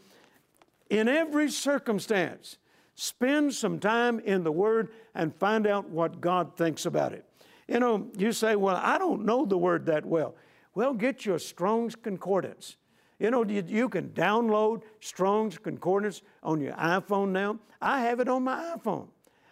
in 0.90 1.08
every 1.08 1.50
circumstance, 1.50 2.58
spend 2.94 3.54
some 3.54 3.78
time 3.78 4.20
in 4.20 4.42
the 4.42 4.52
word 4.52 4.90
and 5.14 5.34
find 5.34 5.66
out 5.66 5.88
what 5.88 6.20
God 6.20 6.56
thinks 6.56 6.86
about 6.86 7.12
it. 7.12 7.24
You 7.66 7.80
know, 7.80 8.08
you 8.16 8.32
say, 8.32 8.56
Well, 8.56 8.76
I 8.76 8.98
don't 8.98 9.24
know 9.24 9.44
the 9.44 9.58
word 9.58 9.86
that 9.86 10.04
well. 10.04 10.34
Well, 10.74 10.94
get 10.94 11.26
your 11.26 11.38
Strong's 11.38 11.94
Concordance. 11.94 12.76
You 13.18 13.30
know, 13.30 13.44
you, 13.44 13.64
you 13.66 13.88
can 13.88 14.10
download 14.10 14.82
Strong's 15.00 15.58
Concordance 15.58 16.22
on 16.42 16.60
your 16.60 16.74
iPhone 16.74 17.30
now. 17.30 17.58
I 17.80 18.00
have 18.02 18.20
it 18.20 18.28
on 18.28 18.44
my 18.44 18.76
iPhone. 18.76 19.08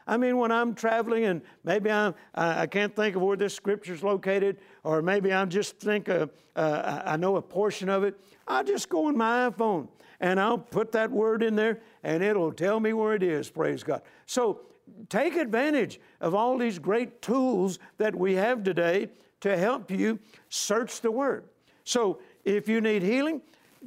I 0.07 0.17
mean, 0.17 0.37
when 0.37 0.53
I'm 0.53 0.75
traveling 0.75 1.25
and 1.25 1.43
maybe 1.65 1.91
I'm, 1.91 2.15
I 2.35 2.67
can't 2.67 2.95
think 2.95 3.17
of 3.17 3.23
where 3.23 3.37
this 3.37 3.55
scripture 3.55 3.93
is 3.93 4.03
located, 4.03 4.59
or 4.85 5.03
maybe 5.03 5.33
I 5.33 5.45
just 5.47 5.79
think 5.79 6.09
uh, 6.09 6.27
I 6.55 7.17
know 7.17 7.37
a 7.37 7.43
portion 7.43 7.89
of 7.89 8.05
it, 8.05 8.19
I'll 8.47 8.65
just 8.65 8.89
go 8.89 9.07
on 9.07 9.17
my 9.17 9.51
iPhone 9.51 9.89
and 10.21 10.39
I'll 10.41 10.59
put 10.59 10.93
that 10.93 11.11
word 11.11 11.43
in 11.43 11.57
there 11.57 11.81
and 12.03 12.23
it'll 12.23 12.53
tell 12.53 12.81
me 12.81 12.93
where 12.93 13.15
it 13.15 13.23
is, 13.23 13.51
praise 13.51 13.83
God. 13.83 14.03
So 14.27 14.61
take 15.09 15.37
advantage 15.37 16.01
of 16.21 16.35
all 16.35 16.57
these 16.57 16.79
great 16.79 17.21
tools 17.21 17.79
that 17.99 18.15
we 18.15 18.35
have 18.35 18.63
today 18.63 19.09
to 19.41 19.57
help 19.57 19.91
you 19.91 20.19
search 20.49 21.01
the 21.01 21.11
Word. 21.11 21.45
So 21.85 22.21
if 22.45 22.69
you 22.69 22.81
need 22.81 23.03
healing, 23.03 23.43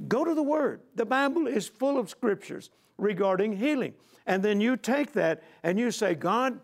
go 0.08 0.24
to 0.24 0.34
the 0.34 0.44
Word. 0.44 0.82
The 0.96 1.06
Bible 1.06 1.48
is 1.48 1.68
full 1.68 1.98
of 1.98 2.10
scriptures 2.10 2.70
regarding 2.98 3.58
healing. 3.58 3.94
And 4.30 4.44
then 4.44 4.62
you 4.62 4.78
take 4.78 5.14
that 5.14 5.42
and 5.64 5.80
you 5.80 5.90
say, 5.90 6.14
God, 6.14 6.60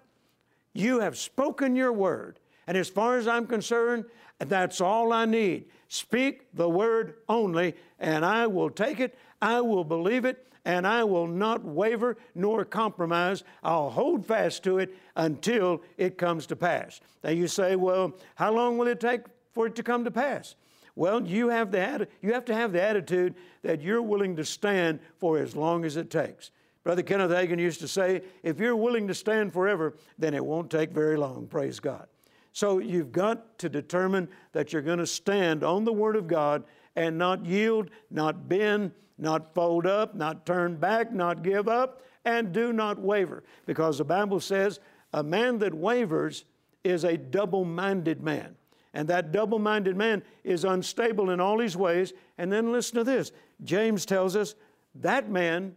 you 0.73 0.99
have 0.99 1.17
spoken 1.17 1.75
your 1.75 1.91
word. 1.91 2.39
And 2.67 2.77
as 2.77 2.89
far 2.89 3.17
as 3.17 3.27
I'm 3.27 3.47
concerned, 3.47 4.05
that's 4.37 4.81
all 4.81 5.11
I 5.11 5.25
need. 5.25 5.65
Speak 5.87 6.45
the 6.53 6.69
word 6.69 7.15
only, 7.27 7.73
and 7.99 8.23
I 8.23 8.45
will 8.45 8.69
take 8.69 8.99
it, 8.99 9.17
I 9.41 9.61
will 9.61 9.83
believe 9.83 10.25
it, 10.25 10.45
and 10.63 10.85
I 10.85 11.03
will 11.05 11.25
not 11.25 11.65
waver 11.65 12.17
nor 12.35 12.65
compromise. 12.65 13.43
I'll 13.63 13.89
hold 13.89 14.27
fast 14.27 14.63
to 14.65 14.77
it 14.77 14.95
until 15.15 15.81
it 15.97 16.19
comes 16.19 16.45
to 16.47 16.55
pass. 16.55 17.01
Now 17.23 17.31
you 17.31 17.47
say, 17.47 17.75
well, 17.75 18.13
how 18.35 18.53
long 18.53 18.77
will 18.77 18.87
it 18.87 18.99
take 18.99 19.21
for 19.53 19.65
it 19.65 19.75
to 19.75 19.83
come 19.83 20.03
to 20.03 20.11
pass? 20.11 20.55
Well, 20.95 21.25
you 21.25 21.49
have, 21.49 21.71
the, 21.71 22.07
you 22.21 22.33
have 22.33 22.45
to 22.45 22.53
have 22.53 22.73
the 22.73 22.81
attitude 22.81 23.33
that 23.63 23.81
you're 23.81 24.03
willing 24.03 24.35
to 24.35 24.45
stand 24.45 24.99
for 25.17 25.39
as 25.39 25.55
long 25.55 25.83
as 25.83 25.97
it 25.97 26.11
takes. 26.11 26.51
Brother 26.85 27.01
Kenneth 27.01 27.31
Hagin 27.31 27.59
used 27.59 27.79
to 27.79 27.87
say, 27.87 28.21
if 28.43 28.59
you're 28.59 28.75
willing 28.75 29.07
to 29.07 29.15
stand 29.15 29.51
forever, 29.51 29.95
then 30.19 30.35
it 30.35 30.45
won't 30.45 30.69
take 30.69 30.91
very 30.91 31.17
long, 31.17 31.47
praise 31.47 31.79
God. 31.79 32.05
So 32.53 32.77
you've 32.77 33.11
got 33.11 33.57
to 33.57 33.69
determine 33.69 34.29
that 34.51 34.71
you're 34.71 34.83
going 34.83 34.99
to 34.99 35.07
stand 35.07 35.63
on 35.63 35.83
the 35.83 35.91
Word 35.91 36.15
of 36.15 36.27
God 36.27 36.63
and 36.95 37.17
not 37.17 37.43
yield, 37.43 37.89
not 38.11 38.47
bend, 38.47 38.91
not 39.17 39.55
fold 39.55 39.87
up, 39.87 40.13
not 40.13 40.45
turn 40.45 40.75
back, 40.75 41.11
not 41.11 41.41
give 41.41 41.67
up, 41.67 42.03
and 42.23 42.53
do 42.53 42.71
not 42.71 42.99
waver. 42.99 43.43
Because 43.65 43.97
the 43.97 44.05
Bible 44.05 44.39
says 44.39 44.79
a 45.11 45.23
man 45.23 45.57
that 45.59 45.73
wavers 45.73 46.45
is 46.83 47.03
a 47.03 47.17
double 47.17 47.65
minded 47.65 48.21
man. 48.21 48.55
And 48.93 49.07
that 49.07 49.31
double 49.31 49.57
minded 49.57 49.97
man 49.97 50.21
is 50.43 50.65
unstable 50.65 51.31
in 51.31 51.39
all 51.39 51.59
his 51.59 51.75
ways. 51.75 52.13
And 52.37 52.53
then 52.53 52.71
listen 52.71 52.99
to 52.99 53.03
this 53.03 53.31
James 53.63 54.05
tells 54.05 54.35
us 54.35 54.53
that 54.93 55.31
man 55.31 55.75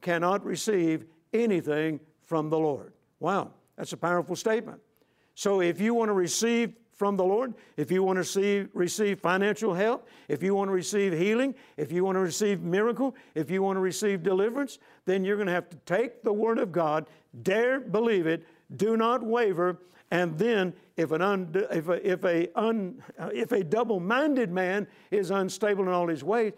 cannot 0.00 0.44
receive 0.44 1.04
anything 1.32 2.00
from 2.22 2.50
the 2.50 2.58
Lord. 2.58 2.92
Wow, 3.18 3.50
that's 3.76 3.92
a 3.92 3.96
powerful 3.96 4.36
statement. 4.36 4.80
So 5.34 5.60
if 5.60 5.80
you 5.80 5.94
want 5.94 6.08
to 6.08 6.14
receive 6.14 6.74
from 7.00 7.16
the 7.16 7.24
Lord, 7.24 7.54
if 7.78 7.90
you 7.90 8.02
want 8.02 8.16
to 8.16 8.20
receive, 8.20 8.68
receive 8.74 9.20
financial 9.20 9.72
help, 9.72 10.06
if 10.28 10.42
you 10.42 10.54
want 10.54 10.68
to 10.68 10.72
receive 10.74 11.14
healing, 11.14 11.54
if 11.78 11.90
you 11.90 12.04
want 12.04 12.16
to 12.16 12.20
receive 12.20 12.60
miracle, 12.60 13.14
if 13.34 13.50
you 13.50 13.62
want 13.62 13.76
to 13.76 13.80
receive 13.80 14.22
deliverance, 14.22 14.78
then 15.06 15.24
you're 15.24 15.36
going 15.36 15.46
to 15.46 15.52
have 15.52 15.70
to 15.70 15.76
take 15.86 16.22
the 16.22 16.32
Word 16.32 16.58
of 16.58 16.72
God, 16.72 17.06
dare 17.42 17.80
believe 17.80 18.26
it, 18.26 18.46
do 18.76 18.98
not 18.98 19.22
waver, 19.22 19.78
and 20.10 20.36
then 20.36 20.74
if, 20.96 21.12
an 21.12 21.22
if 21.70 21.88
a, 21.88 22.06
if 22.06 22.24
a, 22.24 22.48
un, 22.54 23.02
if 23.32 23.52
a 23.52 23.64
double-minded 23.64 24.50
man 24.50 24.86
is 25.10 25.30
unstable 25.30 25.84
in 25.84 25.90
all 25.90 26.08
his 26.08 26.22
ways 26.22 26.52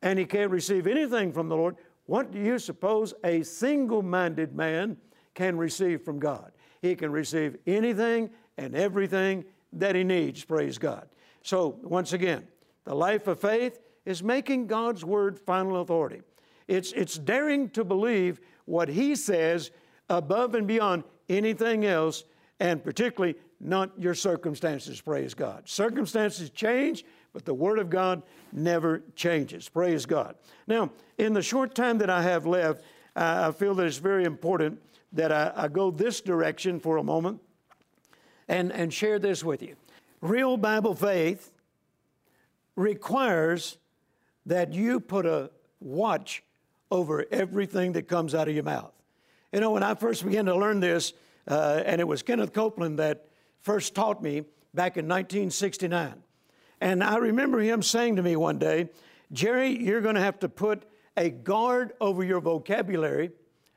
and 0.00 0.18
he 0.18 0.24
can't 0.24 0.50
receive 0.50 0.86
anything 0.86 1.32
from 1.32 1.48
the 1.48 1.56
Lord, 1.56 1.76
what 2.06 2.30
do 2.30 2.38
you 2.38 2.58
suppose 2.58 3.14
a 3.24 3.42
single-minded 3.42 4.54
man 4.54 4.96
can 5.34 5.56
receive 5.56 6.02
from 6.02 6.18
God? 6.18 6.52
He 6.80 6.94
can 6.94 7.12
receive 7.12 7.56
anything 7.66 8.30
and 8.58 8.74
everything 8.74 9.44
that 9.72 9.94
he 9.94 10.04
needs, 10.04 10.44
praise 10.44 10.78
God. 10.78 11.08
So, 11.42 11.78
once 11.82 12.12
again, 12.12 12.46
the 12.84 12.94
life 12.94 13.26
of 13.26 13.40
faith 13.40 13.78
is 14.04 14.22
making 14.22 14.66
God's 14.66 15.04
word 15.04 15.38
final 15.38 15.80
authority. 15.80 16.22
It's, 16.68 16.92
it's 16.92 17.18
daring 17.18 17.70
to 17.70 17.84
believe 17.84 18.40
what 18.64 18.88
he 18.88 19.14
says 19.14 19.70
above 20.08 20.54
and 20.54 20.66
beyond 20.66 21.04
anything 21.28 21.84
else, 21.84 22.24
and 22.60 22.82
particularly 22.82 23.36
not 23.62 23.90
your 23.96 24.14
circumstances, 24.14 25.00
praise 25.00 25.34
God. 25.34 25.68
Circumstances 25.68 26.50
change, 26.50 27.04
but 27.32 27.44
the 27.44 27.54
Word 27.54 27.78
of 27.78 27.88
God 27.88 28.22
never 28.52 29.02
changes, 29.14 29.68
praise 29.68 30.04
God. 30.04 30.34
Now, 30.66 30.90
in 31.16 31.32
the 31.32 31.42
short 31.42 31.74
time 31.74 31.98
that 31.98 32.10
I 32.10 32.22
have 32.22 32.44
left, 32.44 32.84
I 33.14 33.52
feel 33.52 33.74
that 33.76 33.86
it's 33.86 33.98
very 33.98 34.24
important 34.24 34.82
that 35.12 35.30
I, 35.30 35.52
I 35.54 35.68
go 35.68 35.90
this 35.90 36.20
direction 36.20 36.80
for 36.80 36.96
a 36.96 37.04
moment 37.04 37.40
and, 38.48 38.72
and 38.72 38.92
share 38.92 39.18
this 39.18 39.44
with 39.44 39.62
you. 39.62 39.76
Real 40.20 40.56
Bible 40.56 40.94
faith 40.94 41.52
requires 42.74 43.78
that 44.46 44.72
you 44.72 44.98
put 44.98 45.26
a 45.26 45.50
watch 45.80 46.42
over 46.90 47.26
everything 47.30 47.92
that 47.92 48.08
comes 48.08 48.34
out 48.34 48.48
of 48.48 48.54
your 48.54 48.64
mouth. 48.64 48.92
You 49.52 49.60
know, 49.60 49.70
when 49.70 49.82
I 49.82 49.94
first 49.94 50.24
began 50.24 50.46
to 50.46 50.56
learn 50.56 50.80
this, 50.80 51.12
uh, 51.46 51.82
and 51.84 52.00
it 52.00 52.08
was 52.08 52.22
Kenneth 52.22 52.52
Copeland 52.52 52.98
that 52.98 53.26
first 53.62 53.94
taught 53.94 54.22
me 54.22 54.40
back 54.74 54.96
in 54.96 55.06
1969. 55.06 56.22
And 56.80 57.02
I 57.02 57.16
remember 57.16 57.60
him 57.60 57.82
saying 57.82 58.16
to 58.16 58.22
me 58.22 58.36
one 58.36 58.58
day, 58.58 58.90
Jerry, 59.32 59.70
you're 59.70 60.00
going 60.00 60.16
to 60.16 60.20
have 60.20 60.40
to 60.40 60.48
put 60.48 60.84
a 61.16 61.30
guard 61.30 61.92
over 62.00 62.22
your 62.24 62.40
vocabulary 62.40 63.30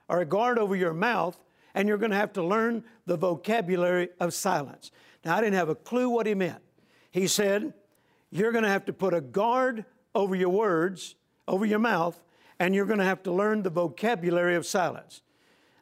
or 0.09 0.21
a 0.21 0.25
guard 0.25 0.57
over 0.57 0.75
your 0.75 0.93
mouth 0.93 1.37
and 1.73 1.87
you're 1.87 1.97
going 1.97 2.11
to 2.11 2.17
have 2.17 2.33
to 2.33 2.43
learn 2.43 2.83
the 3.05 3.17
vocabulary 3.17 4.09
of 4.19 4.33
silence. 4.33 4.91
Now, 5.23 5.35
I 5.35 5.41
didn't 5.41 5.55
have 5.55 5.69
a 5.69 5.75
clue 5.75 6.09
what 6.09 6.25
he 6.25 6.33
meant. 6.33 6.61
He 7.11 7.27
said, 7.27 7.73
You're 8.31 8.51
going 8.51 8.63
to 8.63 8.69
have 8.69 8.85
to 8.85 8.93
put 8.93 9.13
a 9.13 9.21
guard 9.21 9.85
over 10.15 10.35
your 10.35 10.49
words, 10.49 11.15
over 11.47 11.65
your 11.65 11.79
mouth, 11.79 12.19
and 12.59 12.73
you're 12.73 12.85
going 12.85 12.99
to 12.99 13.05
have 13.05 13.23
to 13.23 13.31
learn 13.31 13.63
the 13.63 13.69
vocabulary 13.69 14.55
of 14.55 14.65
silence. 14.65 15.21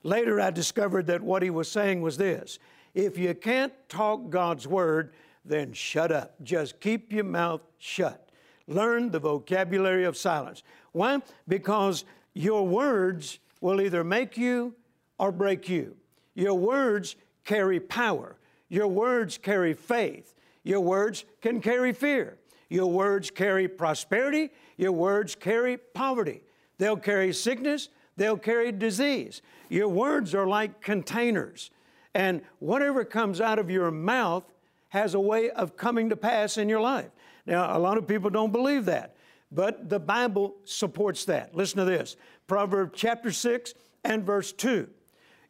Later, 0.01 0.41
I 0.41 0.49
discovered 0.49 1.07
that 1.07 1.21
what 1.21 1.43
he 1.43 1.49
was 1.49 1.71
saying 1.71 2.01
was 2.01 2.17
this 2.17 2.59
if 2.93 3.17
you 3.17 3.33
can't 3.33 3.73
talk 3.89 4.29
God's 4.29 4.67
word, 4.67 5.13
then 5.45 5.73
shut 5.73 6.11
up. 6.11 6.35
Just 6.43 6.79
keep 6.79 7.11
your 7.11 7.23
mouth 7.23 7.61
shut. 7.77 8.29
Learn 8.67 9.11
the 9.11 9.19
vocabulary 9.19 10.05
of 10.05 10.15
silence. 10.15 10.63
Why? 10.91 11.21
Because 11.47 12.05
your 12.33 12.65
words 12.67 13.39
will 13.61 13.81
either 13.81 14.03
make 14.03 14.37
you 14.37 14.73
or 15.19 15.31
break 15.31 15.67
you. 15.67 15.95
Your 16.35 16.53
words 16.53 17.15
carry 17.45 17.79
power. 17.79 18.37
Your 18.69 18.87
words 18.87 19.37
carry 19.37 19.73
faith. 19.73 20.33
Your 20.63 20.79
words 20.79 21.25
can 21.41 21.61
carry 21.61 21.93
fear. 21.93 22.37
Your 22.69 22.87
words 22.87 23.29
carry 23.29 23.67
prosperity. 23.67 24.49
Your 24.77 24.93
words 24.93 25.35
carry 25.35 25.77
poverty. 25.77 26.41
They'll 26.77 26.97
carry 26.97 27.33
sickness. 27.33 27.89
They'll 28.15 28.37
carry 28.37 28.71
disease. 28.71 29.41
Your 29.69 29.89
words 29.89 30.33
are 30.33 30.47
like 30.47 30.81
containers. 30.81 31.69
And 32.15 32.41
whatever 32.59 33.03
comes 33.05 33.41
out 33.41 33.59
of 33.59 33.69
your 33.69 33.91
mouth 33.91 34.43
has 34.89 35.13
a 35.13 35.19
way 35.19 35.49
of 35.49 35.75
coming 35.75 36.09
to 36.09 36.15
pass 36.15 36.57
in 36.57 36.69
your 36.69 36.81
life. 36.81 37.09
Now, 37.45 37.75
a 37.75 37.79
lot 37.79 37.97
of 37.97 38.07
people 38.07 38.29
don't 38.29 38.51
believe 38.51 38.85
that, 38.85 39.15
but 39.51 39.89
the 39.89 39.99
Bible 39.99 40.55
supports 40.65 41.25
that. 41.25 41.55
Listen 41.55 41.79
to 41.79 41.85
this 41.85 42.15
Proverbs 42.47 42.93
chapter 42.95 43.31
6 43.31 43.73
and 44.03 44.23
verse 44.23 44.51
2. 44.53 44.87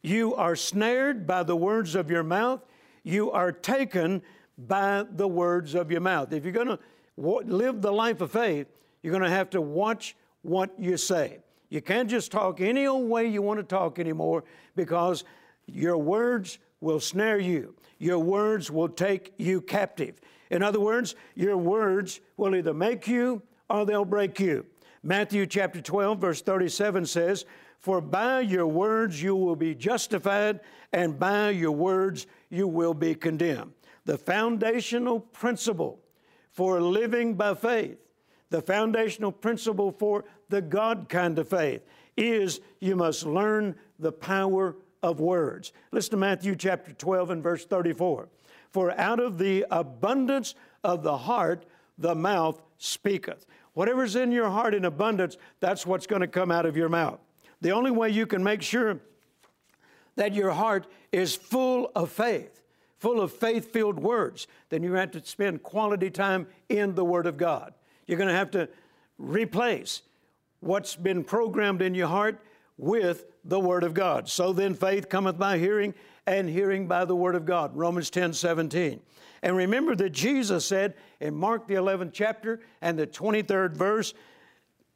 You 0.02 0.34
are 0.34 0.56
snared 0.56 1.26
by 1.26 1.42
the 1.42 1.56
words 1.56 1.94
of 1.94 2.10
your 2.10 2.22
mouth. 2.22 2.60
You 3.02 3.30
are 3.30 3.52
taken 3.52 4.22
by 4.56 5.04
the 5.10 5.28
words 5.28 5.74
of 5.74 5.90
your 5.90 6.00
mouth. 6.00 6.32
If 6.32 6.44
you're 6.44 6.52
going 6.52 6.68
to 6.68 6.78
live 7.16 7.82
the 7.82 7.92
life 7.92 8.20
of 8.20 8.32
faith, 8.32 8.66
you're 9.02 9.12
going 9.12 9.24
to 9.24 9.30
have 9.30 9.50
to 9.50 9.60
watch 9.60 10.16
what 10.42 10.74
you 10.78 10.96
say. 10.96 11.38
You 11.68 11.80
can't 11.80 12.08
just 12.08 12.30
talk 12.30 12.60
any 12.60 12.86
old 12.86 13.08
way 13.08 13.26
you 13.26 13.42
want 13.42 13.58
to 13.60 13.64
talk 13.64 13.98
anymore 13.98 14.44
because 14.76 15.24
Your 15.66 15.98
words 15.98 16.58
will 16.80 17.00
snare 17.00 17.38
you. 17.38 17.74
Your 17.98 18.18
words 18.18 18.70
will 18.70 18.88
take 18.88 19.32
you 19.38 19.60
captive. 19.60 20.20
In 20.50 20.62
other 20.62 20.80
words, 20.80 21.14
your 21.34 21.56
words 21.56 22.20
will 22.36 22.54
either 22.54 22.74
make 22.74 23.08
you 23.08 23.42
or 23.70 23.86
they'll 23.86 24.04
break 24.04 24.38
you. 24.38 24.66
Matthew 25.02 25.46
chapter 25.46 25.80
12, 25.80 26.18
verse 26.18 26.42
37 26.42 27.06
says, 27.06 27.44
For 27.78 28.00
by 28.00 28.40
your 28.40 28.66
words 28.66 29.22
you 29.22 29.36
will 29.36 29.56
be 29.56 29.74
justified, 29.74 30.60
and 30.92 31.18
by 31.18 31.50
your 31.50 31.72
words 31.72 32.26
you 32.50 32.68
will 32.68 32.94
be 32.94 33.14
condemned. 33.14 33.72
The 34.04 34.18
foundational 34.18 35.20
principle 35.20 35.98
for 36.52 36.80
living 36.80 37.34
by 37.34 37.54
faith, 37.54 37.98
the 38.50 38.62
foundational 38.62 39.32
principle 39.32 39.92
for 39.92 40.24
the 40.48 40.62
God 40.62 41.08
kind 41.08 41.38
of 41.38 41.48
faith, 41.48 41.82
is 42.16 42.60
you 42.80 42.96
must 42.96 43.26
learn 43.26 43.74
the 43.98 44.12
power 44.12 44.76
of 45.04 45.20
words. 45.20 45.72
Listen 45.92 46.12
to 46.12 46.16
Matthew 46.16 46.56
chapter 46.56 46.92
12 46.92 47.30
and 47.30 47.42
verse 47.42 47.66
34. 47.66 48.28
For 48.70 48.98
out 48.98 49.20
of 49.20 49.36
the 49.36 49.66
abundance 49.70 50.54
of 50.82 51.02
the 51.02 51.18
heart, 51.18 51.66
the 51.98 52.14
mouth 52.14 52.60
speaketh. 52.78 53.44
Whatever's 53.74 54.16
in 54.16 54.32
your 54.32 54.48
heart 54.48 54.74
in 54.74 54.86
abundance, 54.86 55.36
that's 55.60 55.86
what's 55.86 56.06
going 56.06 56.22
to 56.22 56.26
come 56.26 56.50
out 56.50 56.64
of 56.64 56.74
your 56.74 56.88
mouth. 56.88 57.20
The 57.60 57.72
only 57.72 57.90
way 57.90 58.08
you 58.08 58.26
can 58.26 58.42
make 58.42 58.62
sure 58.62 58.98
that 60.16 60.32
your 60.32 60.52
heart 60.52 60.86
is 61.12 61.36
full 61.36 61.90
of 61.94 62.10
faith, 62.10 62.62
full 62.96 63.20
of 63.20 63.30
faith 63.30 63.72
filled 63.72 63.98
words, 63.98 64.46
then 64.70 64.82
you 64.82 64.94
have 64.94 65.10
to 65.10 65.24
spend 65.24 65.62
quality 65.62 66.08
time 66.10 66.46
in 66.70 66.94
the 66.94 67.04
Word 67.04 67.26
of 67.26 67.36
God. 67.36 67.74
You're 68.06 68.18
going 68.18 68.28
to 68.28 68.34
have 68.34 68.50
to 68.52 68.70
replace 69.18 70.00
what's 70.60 70.96
been 70.96 71.24
programmed 71.24 71.82
in 71.82 71.94
your 71.94 72.08
heart 72.08 72.40
with 72.76 73.26
the 73.44 73.60
Word 73.60 73.84
of 73.84 73.94
God. 73.94 74.28
So 74.28 74.52
then 74.52 74.74
faith 74.74 75.08
cometh 75.08 75.38
by 75.38 75.58
hearing, 75.58 75.94
and 76.26 76.48
hearing 76.48 76.88
by 76.88 77.04
the 77.04 77.16
Word 77.16 77.34
of 77.34 77.44
God. 77.44 77.76
Romans 77.76 78.10
10 78.10 78.32
17. 78.32 79.00
And 79.42 79.56
remember 79.56 79.94
that 79.96 80.10
Jesus 80.10 80.64
said 80.64 80.94
in 81.20 81.34
Mark, 81.34 81.66
the 81.66 81.74
11th 81.74 82.12
chapter 82.12 82.60
and 82.80 82.98
the 82.98 83.06
23rd 83.06 83.76
verse, 83.76 84.14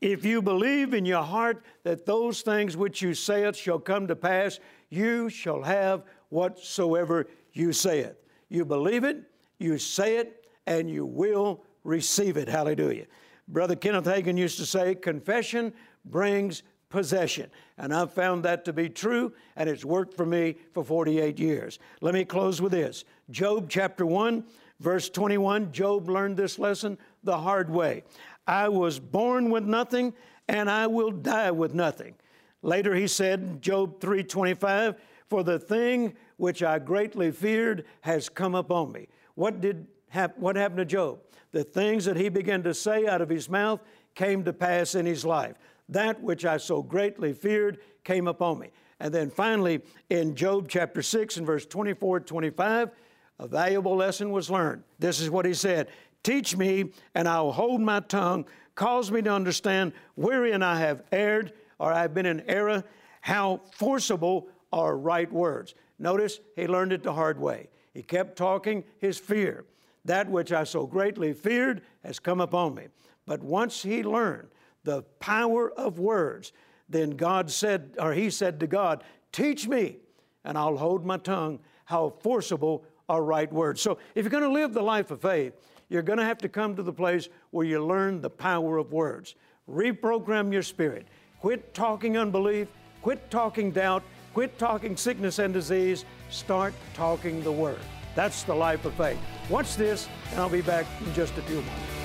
if 0.00 0.24
you 0.24 0.40
believe 0.40 0.94
in 0.94 1.04
your 1.04 1.22
heart 1.22 1.64
that 1.82 2.06
those 2.06 2.40
things 2.42 2.76
which 2.76 3.02
you 3.02 3.14
saith 3.14 3.56
shall 3.56 3.78
come 3.78 4.06
to 4.06 4.16
pass, 4.16 4.58
you 4.88 5.28
shall 5.28 5.62
have 5.62 6.04
whatsoever 6.30 7.26
you 7.52 7.72
saith. 7.72 8.14
You 8.48 8.64
believe 8.64 9.04
it, 9.04 9.22
you 9.58 9.76
say 9.76 10.16
it, 10.16 10.46
and 10.66 10.88
you 10.88 11.04
will 11.04 11.64
receive 11.84 12.36
it. 12.36 12.48
Hallelujah. 12.48 13.06
Brother 13.48 13.76
Kenneth 13.76 14.04
Hagin 14.04 14.38
used 14.38 14.58
to 14.58 14.66
say, 14.66 14.94
confession 14.94 15.72
brings 16.04 16.62
possession. 16.88 17.50
And 17.76 17.92
I've 17.94 18.12
found 18.12 18.44
that 18.44 18.64
to 18.64 18.72
be 18.72 18.88
true, 18.88 19.32
and 19.56 19.68
it's 19.68 19.84
worked 19.84 20.14
for 20.14 20.26
me 20.26 20.56
for 20.72 20.84
48 20.84 21.38
years. 21.38 21.78
Let 22.00 22.14
me 22.14 22.24
close 22.24 22.60
with 22.60 22.72
this 22.72 23.04
Job 23.30 23.68
chapter 23.68 24.06
1, 24.06 24.44
verse 24.80 25.08
21. 25.10 25.72
Job 25.72 26.08
learned 26.08 26.36
this 26.36 26.58
lesson 26.58 26.98
the 27.22 27.38
hard 27.38 27.70
way. 27.70 28.04
I 28.46 28.68
was 28.68 28.98
born 28.98 29.50
with 29.50 29.64
nothing, 29.64 30.14
and 30.48 30.70
I 30.70 30.86
will 30.86 31.10
die 31.10 31.50
with 31.50 31.74
nothing. 31.74 32.14
Later 32.62 32.94
he 32.94 33.06
said, 33.06 33.62
Job 33.62 34.00
3:25, 34.00 34.96
for 35.28 35.44
the 35.44 35.58
thing 35.58 36.14
which 36.38 36.62
I 36.62 36.78
greatly 36.78 37.30
feared 37.30 37.84
has 38.00 38.28
come 38.28 38.54
upon 38.54 38.92
me. 38.92 39.08
What 39.34 39.60
did 39.60 39.86
hap- 40.08 40.38
what 40.38 40.56
happened 40.56 40.78
to 40.78 40.84
Job? 40.84 41.20
The 41.52 41.64
things 41.64 42.04
that 42.06 42.16
he 42.16 42.28
began 42.28 42.62
to 42.64 42.74
say 42.74 43.06
out 43.06 43.20
of 43.20 43.28
his 43.28 43.48
mouth 43.48 43.80
came 44.14 44.44
to 44.44 44.52
pass 44.52 44.94
in 44.94 45.06
his 45.06 45.24
life 45.24 45.56
that 45.88 46.22
which 46.22 46.44
I 46.44 46.56
so 46.58 46.82
greatly 46.82 47.32
feared 47.32 47.78
came 48.04 48.28
upon 48.28 48.58
me. 48.58 48.70
And 49.00 49.14
then 49.14 49.30
finally, 49.30 49.80
in 50.10 50.34
Job 50.34 50.68
chapter 50.68 51.02
6 51.02 51.36
and 51.36 51.46
verse 51.46 51.64
24 51.66 52.20
25, 52.20 52.90
a 53.38 53.46
valuable 53.46 53.96
lesson 53.96 54.30
was 54.30 54.50
learned. 54.50 54.82
This 54.98 55.20
is 55.20 55.30
what 55.30 55.46
he 55.46 55.54
said 55.54 55.88
Teach 56.22 56.56
me, 56.56 56.92
and 57.14 57.28
I 57.28 57.40
will 57.40 57.52
hold 57.52 57.80
my 57.80 58.00
tongue. 58.00 58.44
Cause 58.74 59.10
me 59.10 59.22
to 59.22 59.32
understand 59.32 59.92
wherein 60.14 60.62
I 60.62 60.78
have 60.78 61.02
erred, 61.10 61.52
or 61.78 61.92
I 61.92 62.02
have 62.02 62.14
been 62.14 62.26
in 62.26 62.40
error, 62.42 62.84
how 63.20 63.60
forcible 63.72 64.48
are 64.72 64.96
right 64.96 65.30
words. 65.32 65.74
Notice 65.98 66.38
he 66.54 66.68
learned 66.68 66.92
it 66.92 67.02
the 67.02 67.12
hard 67.12 67.40
way. 67.40 67.68
He 67.92 68.02
kept 68.02 68.36
talking 68.36 68.84
his 68.98 69.18
fear. 69.18 69.64
That 70.04 70.30
which 70.30 70.52
I 70.52 70.64
so 70.64 70.86
greatly 70.86 71.32
feared 71.32 71.82
has 72.04 72.18
come 72.18 72.40
upon 72.40 72.74
me. 72.74 72.86
But 73.26 73.42
once 73.42 73.82
he 73.82 74.02
learned 74.02 74.48
the 74.88 75.02
power 75.20 75.70
of 75.72 75.98
words, 75.98 76.54
then 76.88 77.10
God 77.10 77.50
said, 77.50 77.94
or 77.98 78.14
he 78.14 78.30
said 78.30 78.58
to 78.60 78.66
God, 78.66 79.04
Teach 79.32 79.68
me, 79.68 79.98
and 80.44 80.56
I'll 80.56 80.78
hold 80.78 81.04
my 81.04 81.18
tongue, 81.18 81.58
how 81.84 82.14
forcible 82.22 82.86
are 83.06 83.22
right 83.22 83.52
words. 83.52 83.82
So 83.82 83.98
if 84.14 84.24
you're 84.24 84.30
going 84.30 84.44
to 84.44 84.50
live 84.50 84.72
the 84.72 84.80
life 84.80 85.10
of 85.10 85.20
faith, 85.20 85.52
you're 85.90 86.00
going 86.00 86.18
to 86.18 86.24
have 86.24 86.38
to 86.38 86.48
come 86.48 86.74
to 86.76 86.82
the 86.82 86.92
place 86.92 87.28
where 87.50 87.66
you 87.66 87.84
learn 87.84 88.22
the 88.22 88.30
power 88.30 88.78
of 88.78 88.90
words. 88.90 89.34
Reprogram 89.70 90.50
your 90.54 90.62
spirit. 90.62 91.06
Quit 91.42 91.74
talking 91.74 92.16
unbelief, 92.16 92.68
quit 93.02 93.30
talking 93.30 93.70
doubt, 93.70 94.02
quit 94.32 94.58
talking 94.58 94.96
sickness 94.96 95.38
and 95.38 95.52
disease, 95.52 96.06
start 96.30 96.72
talking 96.94 97.42
the 97.44 97.52
word. 97.52 97.78
That's 98.14 98.42
the 98.42 98.54
life 98.54 98.86
of 98.86 98.94
faith. 98.94 99.18
Watch 99.50 99.76
this, 99.76 100.08
and 100.30 100.40
I'll 100.40 100.48
be 100.48 100.62
back 100.62 100.86
in 101.04 101.12
just 101.12 101.36
a 101.36 101.42
few 101.42 101.56
moments. 101.56 101.97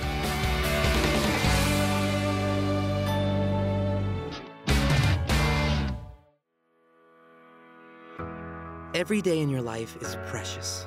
Every 8.93 9.23
day 9.23 9.39
in 9.39 9.49
your 9.49 9.63
life 9.63 9.97
is 10.03 10.17
precious. 10.27 10.85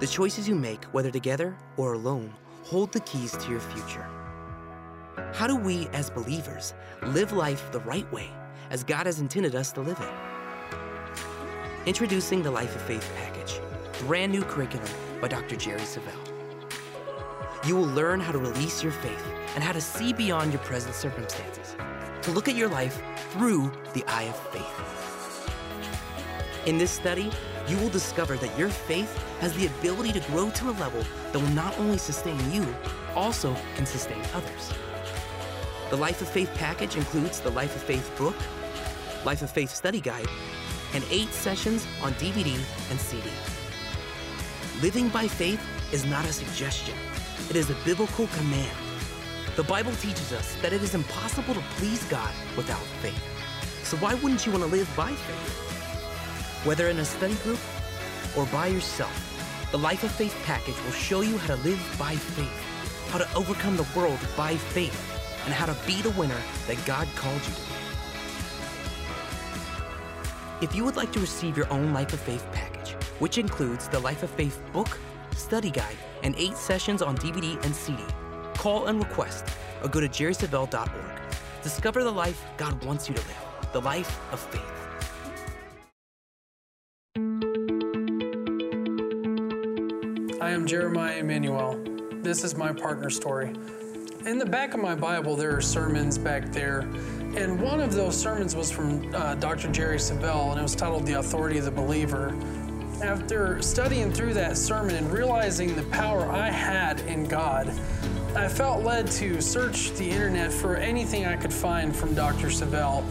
The 0.00 0.06
choices 0.06 0.46
you 0.46 0.54
make, 0.54 0.84
whether 0.92 1.10
together 1.10 1.56
or 1.78 1.94
alone, 1.94 2.34
hold 2.62 2.92
the 2.92 3.00
keys 3.00 3.32
to 3.38 3.50
your 3.50 3.60
future. 3.60 4.06
How 5.32 5.46
do 5.46 5.56
we, 5.56 5.88
as 5.94 6.10
believers, 6.10 6.74
live 7.00 7.32
life 7.32 7.72
the 7.72 7.80
right 7.80 8.10
way, 8.12 8.28
as 8.68 8.84
God 8.84 9.06
has 9.06 9.18
intended 9.18 9.54
us 9.54 9.72
to 9.72 9.80
live 9.80 9.98
it? 9.98 11.88
Introducing 11.88 12.42
the 12.42 12.50
Life 12.50 12.76
of 12.76 12.82
Faith 12.82 13.10
package, 13.16 13.60
brand 14.00 14.30
new 14.30 14.42
curriculum 14.42 14.90
by 15.22 15.28
Dr. 15.28 15.56
Jerry 15.56 15.80
Savelle. 15.80 16.12
You 17.66 17.76
will 17.76 17.88
learn 17.88 18.20
how 18.20 18.32
to 18.32 18.38
release 18.38 18.82
your 18.82 18.92
faith 18.92 19.26
and 19.54 19.64
how 19.64 19.72
to 19.72 19.80
see 19.80 20.12
beyond 20.12 20.52
your 20.52 20.60
present 20.64 20.94
circumstances, 20.94 21.74
to 22.20 22.30
look 22.30 22.46
at 22.46 22.56
your 22.56 22.68
life 22.68 23.00
through 23.32 23.72
the 23.94 24.04
eye 24.06 24.24
of 24.24 24.36
faith. 24.50 25.17
In 26.68 26.76
this 26.76 26.90
study, 26.90 27.30
you 27.66 27.78
will 27.78 27.88
discover 27.88 28.36
that 28.36 28.58
your 28.58 28.68
faith 28.68 29.16
has 29.40 29.56
the 29.56 29.68
ability 29.68 30.12
to 30.12 30.20
grow 30.28 30.50
to 30.50 30.68
a 30.68 30.72
level 30.72 31.02
that 31.32 31.38
will 31.40 31.54
not 31.54 31.78
only 31.78 31.96
sustain 31.96 32.38
you, 32.52 32.66
also 33.16 33.56
can 33.74 33.86
sustain 33.86 34.20
others. 34.34 34.74
The 35.88 35.96
Life 35.96 36.20
of 36.20 36.28
Faith 36.28 36.50
package 36.56 36.94
includes 36.94 37.40
the 37.40 37.48
Life 37.52 37.74
of 37.74 37.82
Faith 37.82 38.14
book, 38.18 38.36
Life 39.24 39.40
of 39.40 39.50
Faith 39.50 39.74
study 39.74 40.02
guide, 40.02 40.28
and 40.92 41.02
eight 41.10 41.32
sessions 41.32 41.86
on 42.02 42.12
DVD 42.20 42.54
and 42.90 43.00
CD. 43.00 43.30
Living 44.82 45.08
by 45.08 45.26
faith 45.26 45.66
is 45.90 46.04
not 46.04 46.26
a 46.26 46.32
suggestion, 46.34 46.94
it 47.48 47.56
is 47.56 47.70
a 47.70 47.76
biblical 47.86 48.26
command. 48.26 48.76
The 49.56 49.64
Bible 49.64 49.92
teaches 50.02 50.34
us 50.34 50.54
that 50.60 50.74
it 50.74 50.82
is 50.82 50.94
impossible 50.94 51.54
to 51.54 51.62
please 51.76 52.04
God 52.10 52.34
without 52.58 52.84
faith. 53.00 53.24
So 53.84 53.96
why 53.96 54.12
wouldn't 54.16 54.44
you 54.44 54.52
want 54.52 54.64
to 54.64 54.70
live 54.70 54.94
by 54.94 55.12
faith? 55.12 55.67
Whether 56.68 56.88
in 56.88 56.98
a 56.98 57.04
study 57.06 57.34
group 57.36 57.58
or 58.36 58.44
by 58.52 58.66
yourself, 58.66 59.68
the 59.72 59.78
Life 59.78 60.04
of 60.04 60.10
Faith 60.10 60.36
package 60.44 60.74
will 60.84 60.92
show 60.92 61.22
you 61.22 61.38
how 61.38 61.54
to 61.54 61.62
live 61.62 61.96
by 61.98 62.14
faith, 62.14 63.08
how 63.08 63.16
to 63.16 63.34
overcome 63.34 63.78
the 63.78 63.86
world 63.96 64.18
by 64.36 64.54
faith, 64.54 64.94
and 65.46 65.54
how 65.54 65.64
to 65.64 65.74
be 65.86 66.02
the 66.02 66.10
winner 66.10 66.36
that 66.66 66.76
God 66.84 67.08
called 67.16 67.40
you 67.40 67.54
to 67.54 67.60
be. 67.60 67.66
If 70.60 70.74
you 70.74 70.84
would 70.84 70.96
like 70.96 71.10
to 71.12 71.20
receive 71.20 71.56
your 71.56 71.72
own 71.72 71.94
Life 71.94 72.12
of 72.12 72.20
Faith 72.20 72.46
package, 72.52 72.90
which 73.18 73.38
includes 73.38 73.88
the 73.88 74.00
Life 74.00 74.22
of 74.22 74.28
Faith 74.28 74.60
book, 74.74 74.98
study 75.34 75.70
guide, 75.70 75.96
and 76.22 76.34
eight 76.36 76.58
sessions 76.58 77.00
on 77.00 77.16
DVD 77.16 77.64
and 77.64 77.74
CD, 77.74 78.04
call 78.58 78.88
and 78.88 79.02
request 79.02 79.46
or 79.82 79.88
go 79.88 80.00
to 80.00 80.08
jerrysavelle.org. 80.08 81.20
Discover 81.62 82.04
the 82.04 82.12
life 82.12 82.44
God 82.58 82.84
wants 82.84 83.08
you 83.08 83.14
to 83.14 83.22
live, 83.22 83.72
the 83.72 83.80
life 83.80 84.20
of 84.32 84.38
faith. 84.38 84.77
Am 90.58 90.66
Jeremiah 90.66 91.18
Emmanuel. 91.18 91.80
This 92.14 92.42
is 92.42 92.56
my 92.56 92.72
partner 92.72 93.10
story. 93.10 93.54
In 94.26 94.38
the 94.38 94.44
back 94.44 94.74
of 94.74 94.80
my 94.80 94.96
Bible, 94.96 95.36
there 95.36 95.56
are 95.56 95.60
sermons 95.60 96.18
back 96.18 96.50
there, 96.50 96.80
and 97.36 97.60
one 97.60 97.80
of 97.80 97.94
those 97.94 98.20
sermons 98.20 98.56
was 98.56 98.68
from 98.68 99.14
uh, 99.14 99.36
Dr. 99.36 99.70
Jerry 99.70 99.98
Savelle, 99.98 100.50
and 100.50 100.58
it 100.58 100.62
was 100.62 100.74
titled 100.74 101.06
The 101.06 101.20
Authority 101.20 101.58
of 101.58 101.64
the 101.64 101.70
Believer. 101.70 102.34
After 103.04 103.62
studying 103.62 104.12
through 104.12 104.34
that 104.34 104.56
sermon 104.56 104.96
and 104.96 105.12
realizing 105.12 105.76
the 105.76 105.84
power 105.84 106.26
I 106.26 106.50
had 106.50 107.02
in 107.02 107.28
God, 107.28 107.68
I 108.34 108.48
felt 108.48 108.82
led 108.82 109.06
to 109.12 109.40
search 109.40 109.92
the 109.92 110.10
internet 110.10 110.52
for 110.52 110.74
anything 110.74 111.24
I 111.24 111.36
could 111.36 111.52
find 111.52 111.94
from 111.94 112.14
Dr. 112.16 112.48
Savelle 112.48 113.04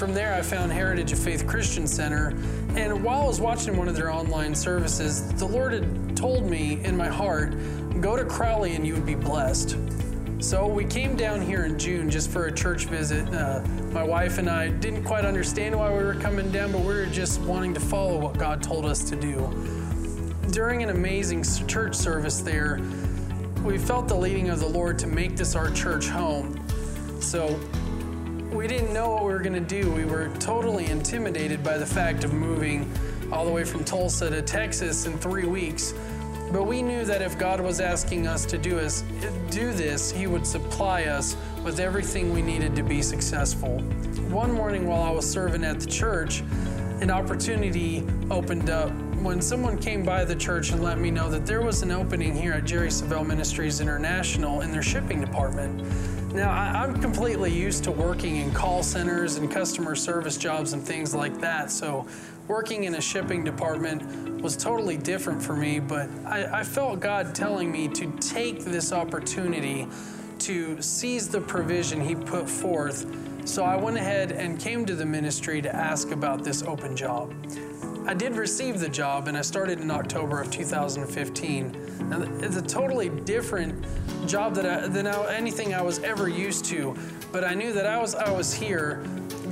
from 0.00 0.14
there, 0.14 0.32
I 0.32 0.40
found 0.40 0.72
Heritage 0.72 1.12
of 1.12 1.18
Faith 1.18 1.46
Christian 1.46 1.86
Center. 1.86 2.28
And 2.74 3.04
while 3.04 3.20
I 3.20 3.26
was 3.26 3.38
watching 3.38 3.76
one 3.76 3.86
of 3.86 3.94
their 3.94 4.10
online 4.10 4.54
services, 4.54 5.30
the 5.34 5.44
Lord 5.44 5.74
had 5.74 6.16
told 6.16 6.48
me 6.48 6.82
in 6.84 6.96
my 6.96 7.08
heart, 7.08 7.54
go 8.00 8.16
to 8.16 8.24
Crowley 8.24 8.76
and 8.76 8.86
you 8.86 8.94
would 8.94 9.04
be 9.04 9.14
blessed. 9.14 9.76
So 10.38 10.66
we 10.66 10.86
came 10.86 11.16
down 11.16 11.42
here 11.42 11.66
in 11.66 11.78
June 11.78 12.08
just 12.08 12.30
for 12.30 12.46
a 12.46 12.52
church 12.52 12.86
visit. 12.86 13.28
Uh, 13.28 13.60
my 13.92 14.02
wife 14.02 14.38
and 14.38 14.48
I 14.48 14.70
didn't 14.70 15.04
quite 15.04 15.26
understand 15.26 15.76
why 15.76 15.90
we 15.90 16.02
were 16.02 16.14
coming 16.14 16.50
down, 16.50 16.72
but 16.72 16.80
we 16.80 16.94
were 16.94 17.04
just 17.04 17.38
wanting 17.42 17.74
to 17.74 17.80
follow 17.80 18.18
what 18.18 18.38
God 18.38 18.62
told 18.62 18.86
us 18.86 19.04
to 19.10 19.16
do. 19.16 19.52
During 20.50 20.82
an 20.82 20.88
amazing 20.88 21.44
church 21.68 21.94
service 21.94 22.40
there, 22.40 22.80
we 23.62 23.76
felt 23.76 24.08
the 24.08 24.16
leading 24.16 24.48
of 24.48 24.60
the 24.60 24.68
Lord 24.68 24.98
to 25.00 25.06
make 25.06 25.36
this 25.36 25.54
our 25.54 25.70
church 25.72 26.08
home. 26.08 26.58
So 27.20 27.60
we 28.52 28.66
didn't 28.66 28.92
know 28.92 29.10
what 29.10 29.24
we 29.24 29.32
were 29.32 29.38
going 29.38 29.54
to 29.54 29.60
do. 29.60 29.90
We 29.92 30.04
were 30.04 30.28
totally 30.38 30.86
intimidated 30.86 31.62
by 31.62 31.78
the 31.78 31.86
fact 31.86 32.24
of 32.24 32.32
moving 32.32 32.90
all 33.32 33.44
the 33.44 33.52
way 33.52 33.64
from 33.64 33.84
Tulsa 33.84 34.28
to 34.28 34.42
Texas 34.42 35.06
in 35.06 35.16
three 35.18 35.46
weeks. 35.46 35.94
But 36.52 36.64
we 36.64 36.82
knew 36.82 37.04
that 37.04 37.22
if 37.22 37.38
God 37.38 37.60
was 37.60 37.80
asking 37.80 38.26
us 38.26 38.44
to 38.46 38.58
do, 38.58 38.80
us, 38.80 39.04
do 39.50 39.72
this, 39.72 40.10
He 40.10 40.26
would 40.26 40.44
supply 40.44 41.04
us 41.04 41.36
with 41.62 41.78
everything 41.78 42.32
we 42.32 42.42
needed 42.42 42.74
to 42.74 42.82
be 42.82 43.02
successful. 43.02 43.78
One 44.30 44.50
morning 44.50 44.86
while 44.86 45.02
I 45.02 45.10
was 45.10 45.30
serving 45.30 45.62
at 45.62 45.78
the 45.78 45.86
church, 45.86 46.42
an 47.00 47.10
opportunity 47.10 48.04
opened 48.30 48.68
up 48.68 48.90
when 49.22 49.40
someone 49.40 49.78
came 49.78 50.02
by 50.02 50.24
the 50.24 50.34
church 50.34 50.72
and 50.72 50.82
let 50.82 50.98
me 50.98 51.10
know 51.10 51.30
that 51.30 51.46
there 51.46 51.62
was 51.62 51.82
an 51.82 51.92
opening 51.92 52.34
here 52.34 52.54
at 52.54 52.64
Jerry 52.64 52.88
Savelle 52.88 53.26
Ministries 53.26 53.80
International 53.80 54.62
in 54.62 54.72
their 54.72 54.82
shipping 54.82 55.20
department. 55.20 55.86
Now, 56.32 56.52
I, 56.52 56.84
am 56.84 57.00
completely 57.00 57.52
used 57.52 57.82
to 57.84 57.90
working 57.90 58.36
in 58.36 58.52
call 58.52 58.84
centers 58.84 59.34
and 59.34 59.50
customer 59.50 59.96
service 59.96 60.36
jobs 60.36 60.74
and 60.74 60.82
things 60.82 61.12
like 61.12 61.40
that, 61.40 61.72
so 61.72 62.06
working 62.46 62.84
in 62.84 62.94
a 62.94 63.00
shipping 63.00 63.42
department 63.42 64.40
was 64.40 64.56
totally 64.56 64.96
different 64.96 65.42
for 65.42 65.56
me, 65.56 65.80
but 65.80 66.08
I, 66.24 66.60
I 66.60 66.62
felt 66.62 67.00
God 67.00 67.34
telling 67.34 67.72
me 67.72 67.88
to 67.88 68.12
take 68.20 68.60
this 68.60 68.92
opportunity 68.92 69.88
to 70.40 70.80
seize 70.80 71.28
the 71.28 71.40
provision 71.40 72.00
He 72.00 72.14
put 72.14 72.48
forth. 72.48 73.06
So 73.44 73.64
I 73.64 73.74
went 73.74 73.96
ahead 73.96 74.30
and 74.30 74.58
came 74.58 74.86
to 74.86 74.94
the 74.94 75.06
ministry 75.06 75.60
to 75.62 75.74
ask 75.74 76.12
about 76.12 76.44
this 76.44 76.62
open 76.62 76.96
job. 76.96 77.34
I 78.10 78.14
did 78.14 78.34
receive 78.34 78.80
the 78.80 78.88
job 78.88 79.28
and 79.28 79.38
I 79.38 79.42
started 79.42 79.78
in 79.78 79.88
October 79.88 80.40
of 80.40 80.50
2015. 80.50 82.08
Now, 82.10 82.22
it's 82.44 82.56
a 82.56 82.62
totally 82.62 83.08
different 83.08 83.86
job 84.26 84.56
that 84.56 84.66
I, 84.66 84.88
than 84.88 85.06
I, 85.06 85.32
anything 85.32 85.74
I 85.74 85.82
was 85.82 86.00
ever 86.00 86.26
used 86.28 86.64
to, 86.64 86.96
but 87.30 87.44
I 87.44 87.54
knew 87.54 87.72
that 87.72 87.86
I 87.86 88.00
was 88.00 88.16
I 88.16 88.32
was 88.32 88.52
here. 88.52 89.00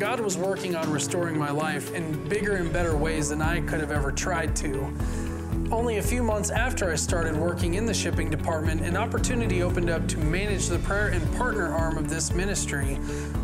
God 0.01 0.18
was 0.18 0.37
working 0.37 0.75
on 0.75 0.90
restoring 0.90 1.38
my 1.38 1.53
life 1.53 1.94
in 1.94 2.29
bigger 2.29 2.57
and 2.57 2.73
better 2.73 2.97
ways 2.97 3.29
than 3.29 3.40
I 3.40 3.61
could 3.61 3.79
have 3.79 3.92
ever 3.92 4.11
tried 4.11 4.57
to. 4.57 4.92
Only 5.71 5.99
a 5.99 6.03
few 6.03 6.23
months 6.23 6.49
after 6.49 6.91
I 6.91 6.95
started 6.95 7.37
working 7.37 7.75
in 7.75 7.85
the 7.85 7.93
shipping 7.93 8.31
department, 8.31 8.81
an 8.81 8.97
opportunity 8.97 9.63
opened 9.63 9.91
up 9.91 10.09
to 10.09 10.17
manage 10.17 10.69
the 10.69 10.79
prayer 10.79 11.09
and 11.09 11.37
partner 11.37 11.67
arm 11.75 11.99
of 11.99 12.09
this 12.09 12.33
ministry, 12.33 12.95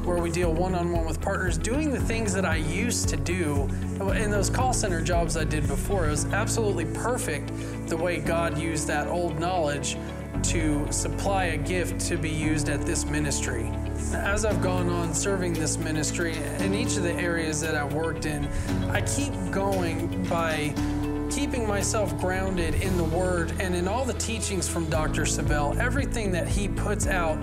where 0.04 0.16
we 0.22 0.30
deal 0.30 0.50
one 0.54 0.74
on 0.74 0.90
one 0.90 1.04
with 1.04 1.20
partners, 1.20 1.58
doing 1.58 1.90
the 1.90 2.00
things 2.00 2.32
that 2.32 2.46
I 2.46 2.56
used 2.56 3.10
to 3.10 3.18
do 3.18 3.68
in 4.16 4.30
those 4.30 4.48
call 4.48 4.72
center 4.72 5.02
jobs 5.02 5.36
I 5.36 5.44
did 5.44 5.68
before. 5.68 6.06
It 6.06 6.12
was 6.12 6.24
absolutely 6.32 6.86
perfect 6.86 7.52
the 7.88 7.96
way 7.96 8.20
God 8.20 8.56
used 8.56 8.86
that 8.86 9.06
old 9.06 9.38
knowledge 9.38 9.98
to 10.44 10.90
supply 10.90 11.44
a 11.44 11.58
gift 11.58 12.00
to 12.08 12.16
be 12.16 12.30
used 12.30 12.70
at 12.70 12.86
this 12.86 13.04
ministry. 13.04 13.70
As 14.14 14.46
I've 14.46 14.62
gone 14.62 14.88
on 14.88 15.12
serving 15.12 15.52
this 15.52 15.76
ministry 15.76 16.36
in 16.60 16.74
each 16.74 16.96
of 16.96 17.02
the 17.02 17.14
areas 17.14 17.60
that 17.60 17.74
I've 17.74 17.92
worked 17.92 18.24
in, 18.24 18.46
I 18.90 19.02
keep 19.02 19.32
going 19.50 20.26
by 20.28 20.74
keeping 21.34 21.66
myself 21.66 22.16
grounded 22.20 22.76
in 22.76 22.96
the 22.96 23.04
Word 23.04 23.52
and 23.58 23.74
in 23.74 23.88
all 23.88 24.04
the 24.04 24.14
teachings 24.14 24.68
from 24.68 24.88
Dr. 24.88 25.22
Savelle, 25.22 25.76
everything 25.78 26.30
that 26.30 26.46
he 26.46 26.68
puts 26.68 27.08
out, 27.08 27.36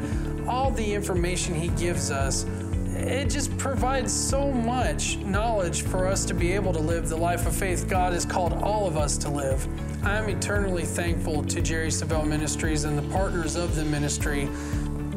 all 0.48 0.72
the 0.72 0.94
information 0.94 1.54
he 1.54 1.68
gives 1.70 2.10
us, 2.10 2.46
it 2.96 3.30
just 3.30 3.56
provides 3.58 4.14
so 4.14 4.50
much 4.50 5.18
knowledge 5.18 5.82
for 5.82 6.08
us 6.08 6.24
to 6.26 6.34
be 6.34 6.54
able 6.54 6.72
to 6.72 6.80
live 6.80 7.10
the 7.10 7.18
life 7.18 7.46
of 7.46 7.54
faith 7.54 7.90
God 7.90 8.14
has 8.14 8.24
called 8.24 8.54
all 8.54 8.88
of 8.88 8.96
us 8.96 9.18
to 9.18 9.30
live. 9.30 9.68
I'm 10.06 10.30
eternally 10.30 10.84
thankful 10.84 11.44
to 11.44 11.62
Jerry 11.62 11.90
Savelle 11.90 12.26
Ministries 12.26 12.86
and 12.86 12.98
the 12.98 13.14
partners 13.14 13.58
of 13.58 13.76
the 13.76 13.84
ministry 13.84 14.48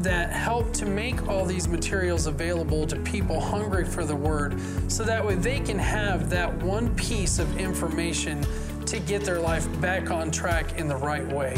that 0.05 0.31
help 0.31 0.71
to 0.75 0.85
make 0.85 1.29
all 1.29 1.47
these 1.47 1.67
materials 1.67 2.27
available 2.27 2.87
to 2.87 2.97
people 3.01 3.41
hungry 3.41 3.85
for 3.87 4.05
the 4.05 4.15
Word 4.15 4.61
so 4.87 5.03
that 5.03 5.25
way 5.25 5.35
they 5.35 5.59
can 5.61 5.79
have 5.79 6.29
that 6.29 6.55
one 6.63 6.95
piece 6.95 7.39
of 7.39 7.59
information 7.59 8.45
to 8.85 9.01
get 9.01 9.25
their 9.25 9.41
life 9.41 9.67
back 9.81 10.11
on 10.11 10.31
track 10.31 10.79
in 10.79 10.89
the 10.89 10.97
right 10.97 11.27
way. 11.27 11.55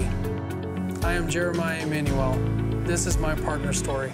I 1.02 1.14
am 1.14 1.28
Jeremiah 1.28 1.82
Emanuel. 1.82 2.34
This 2.84 3.06
is 3.06 3.18
my 3.18 3.34
partner 3.34 3.72
story. 3.72 4.12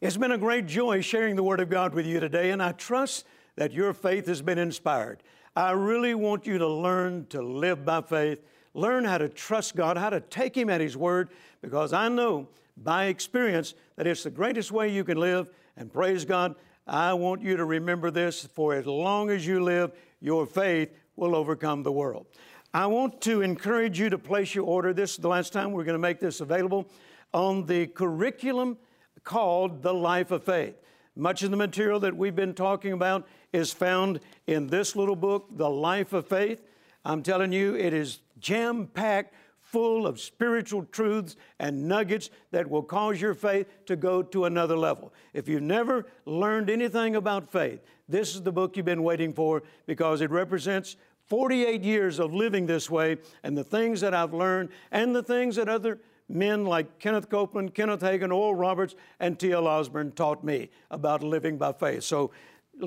It's 0.00 0.16
been 0.16 0.32
a 0.32 0.38
great 0.38 0.66
joy 0.66 1.00
sharing 1.00 1.36
the 1.36 1.44
Word 1.44 1.60
of 1.60 1.70
God 1.70 1.94
with 1.94 2.04
you 2.04 2.18
today, 2.18 2.50
and 2.50 2.60
I 2.60 2.72
trust 2.72 3.26
that 3.54 3.72
your 3.72 3.94
faith 3.94 4.26
has 4.26 4.42
been 4.42 4.58
inspired. 4.58 5.22
I 5.54 5.70
really 5.70 6.14
want 6.14 6.46
you 6.46 6.58
to 6.58 6.66
learn 6.66 7.26
to 7.28 7.40
live 7.40 7.84
by 7.84 8.02
faith, 8.02 8.44
learn 8.76 9.04
how 9.04 9.18
to 9.18 9.28
trust 9.28 9.74
God, 9.74 9.96
how 9.96 10.10
to 10.10 10.20
take 10.20 10.56
Him 10.56 10.68
at 10.68 10.80
His 10.80 10.96
Word, 10.96 11.30
because 11.62 11.92
I 11.92 12.08
know 12.08 12.48
by 12.76 13.06
experience 13.06 13.74
that 13.96 14.06
it's 14.06 14.22
the 14.22 14.30
greatest 14.30 14.70
way 14.70 14.88
you 14.92 15.02
can 15.02 15.18
live. 15.18 15.50
And 15.76 15.92
praise 15.92 16.24
God, 16.24 16.54
I 16.86 17.14
want 17.14 17.42
you 17.42 17.56
to 17.56 17.64
remember 17.64 18.10
this 18.10 18.44
for 18.44 18.74
as 18.74 18.86
long 18.86 19.30
as 19.30 19.46
you 19.46 19.62
live, 19.62 19.92
your 20.20 20.46
faith 20.46 20.90
will 21.16 21.34
overcome 21.34 21.82
the 21.82 21.92
world. 21.92 22.26
I 22.74 22.86
want 22.86 23.22
to 23.22 23.40
encourage 23.40 23.98
you 23.98 24.10
to 24.10 24.18
place 24.18 24.54
your 24.54 24.66
order. 24.66 24.92
This 24.92 25.12
is 25.12 25.16
the 25.16 25.28
last 25.28 25.52
time 25.52 25.72
we're 25.72 25.84
going 25.84 25.94
to 25.94 25.98
make 25.98 26.20
this 26.20 26.40
available 26.40 26.86
on 27.32 27.64
the 27.64 27.86
curriculum 27.86 28.76
called 29.24 29.82
The 29.82 29.94
Life 29.94 30.30
of 30.30 30.44
Faith. 30.44 30.76
Much 31.16 31.42
of 31.42 31.50
the 31.50 31.56
material 31.56 31.98
that 32.00 32.14
we've 32.14 32.36
been 32.36 32.52
talking 32.52 32.92
about 32.92 33.26
is 33.52 33.72
found 33.72 34.20
in 34.46 34.66
this 34.66 34.94
little 34.94 35.16
book, 35.16 35.48
The 35.50 35.70
Life 35.70 36.12
of 36.12 36.28
Faith. 36.28 36.60
I'm 37.06 37.22
telling 37.22 37.52
you, 37.52 37.74
it 37.74 37.94
is 37.94 38.20
jam 38.38 38.86
packed 38.86 39.34
full 39.60 40.06
of 40.06 40.20
spiritual 40.20 40.84
truths 40.84 41.36
and 41.58 41.88
nuggets 41.88 42.30
that 42.52 42.70
will 42.70 42.82
cause 42.82 43.20
your 43.20 43.34
faith 43.34 43.66
to 43.84 43.96
go 43.96 44.22
to 44.22 44.44
another 44.44 44.76
level. 44.76 45.12
If 45.34 45.48
you've 45.48 45.62
never 45.62 46.06
learned 46.24 46.70
anything 46.70 47.16
about 47.16 47.50
faith, 47.50 47.80
this 48.08 48.34
is 48.36 48.42
the 48.42 48.52
book 48.52 48.76
you've 48.76 48.86
been 48.86 49.02
waiting 49.02 49.32
for 49.32 49.64
because 49.86 50.20
it 50.20 50.30
represents 50.30 50.96
48 51.26 51.82
years 51.82 52.20
of 52.20 52.32
living 52.32 52.66
this 52.66 52.88
way 52.88 53.16
and 53.42 53.58
the 53.58 53.64
things 53.64 54.00
that 54.02 54.14
I've 54.14 54.32
learned 54.32 54.68
and 54.92 55.14
the 55.14 55.22
things 55.22 55.56
that 55.56 55.68
other 55.68 55.98
men 56.28 56.64
like 56.64 56.98
Kenneth 56.98 57.28
Copeland, 57.28 57.74
Kenneth 57.74 58.00
Hagin, 58.00 58.32
Oral 58.32 58.54
Roberts, 58.54 58.94
and 59.20 59.38
T.L. 59.38 59.66
Osborn 59.66 60.12
taught 60.12 60.44
me 60.44 60.70
about 60.90 61.22
living 61.22 61.56
by 61.56 61.72
faith. 61.72 62.04
So 62.04 62.30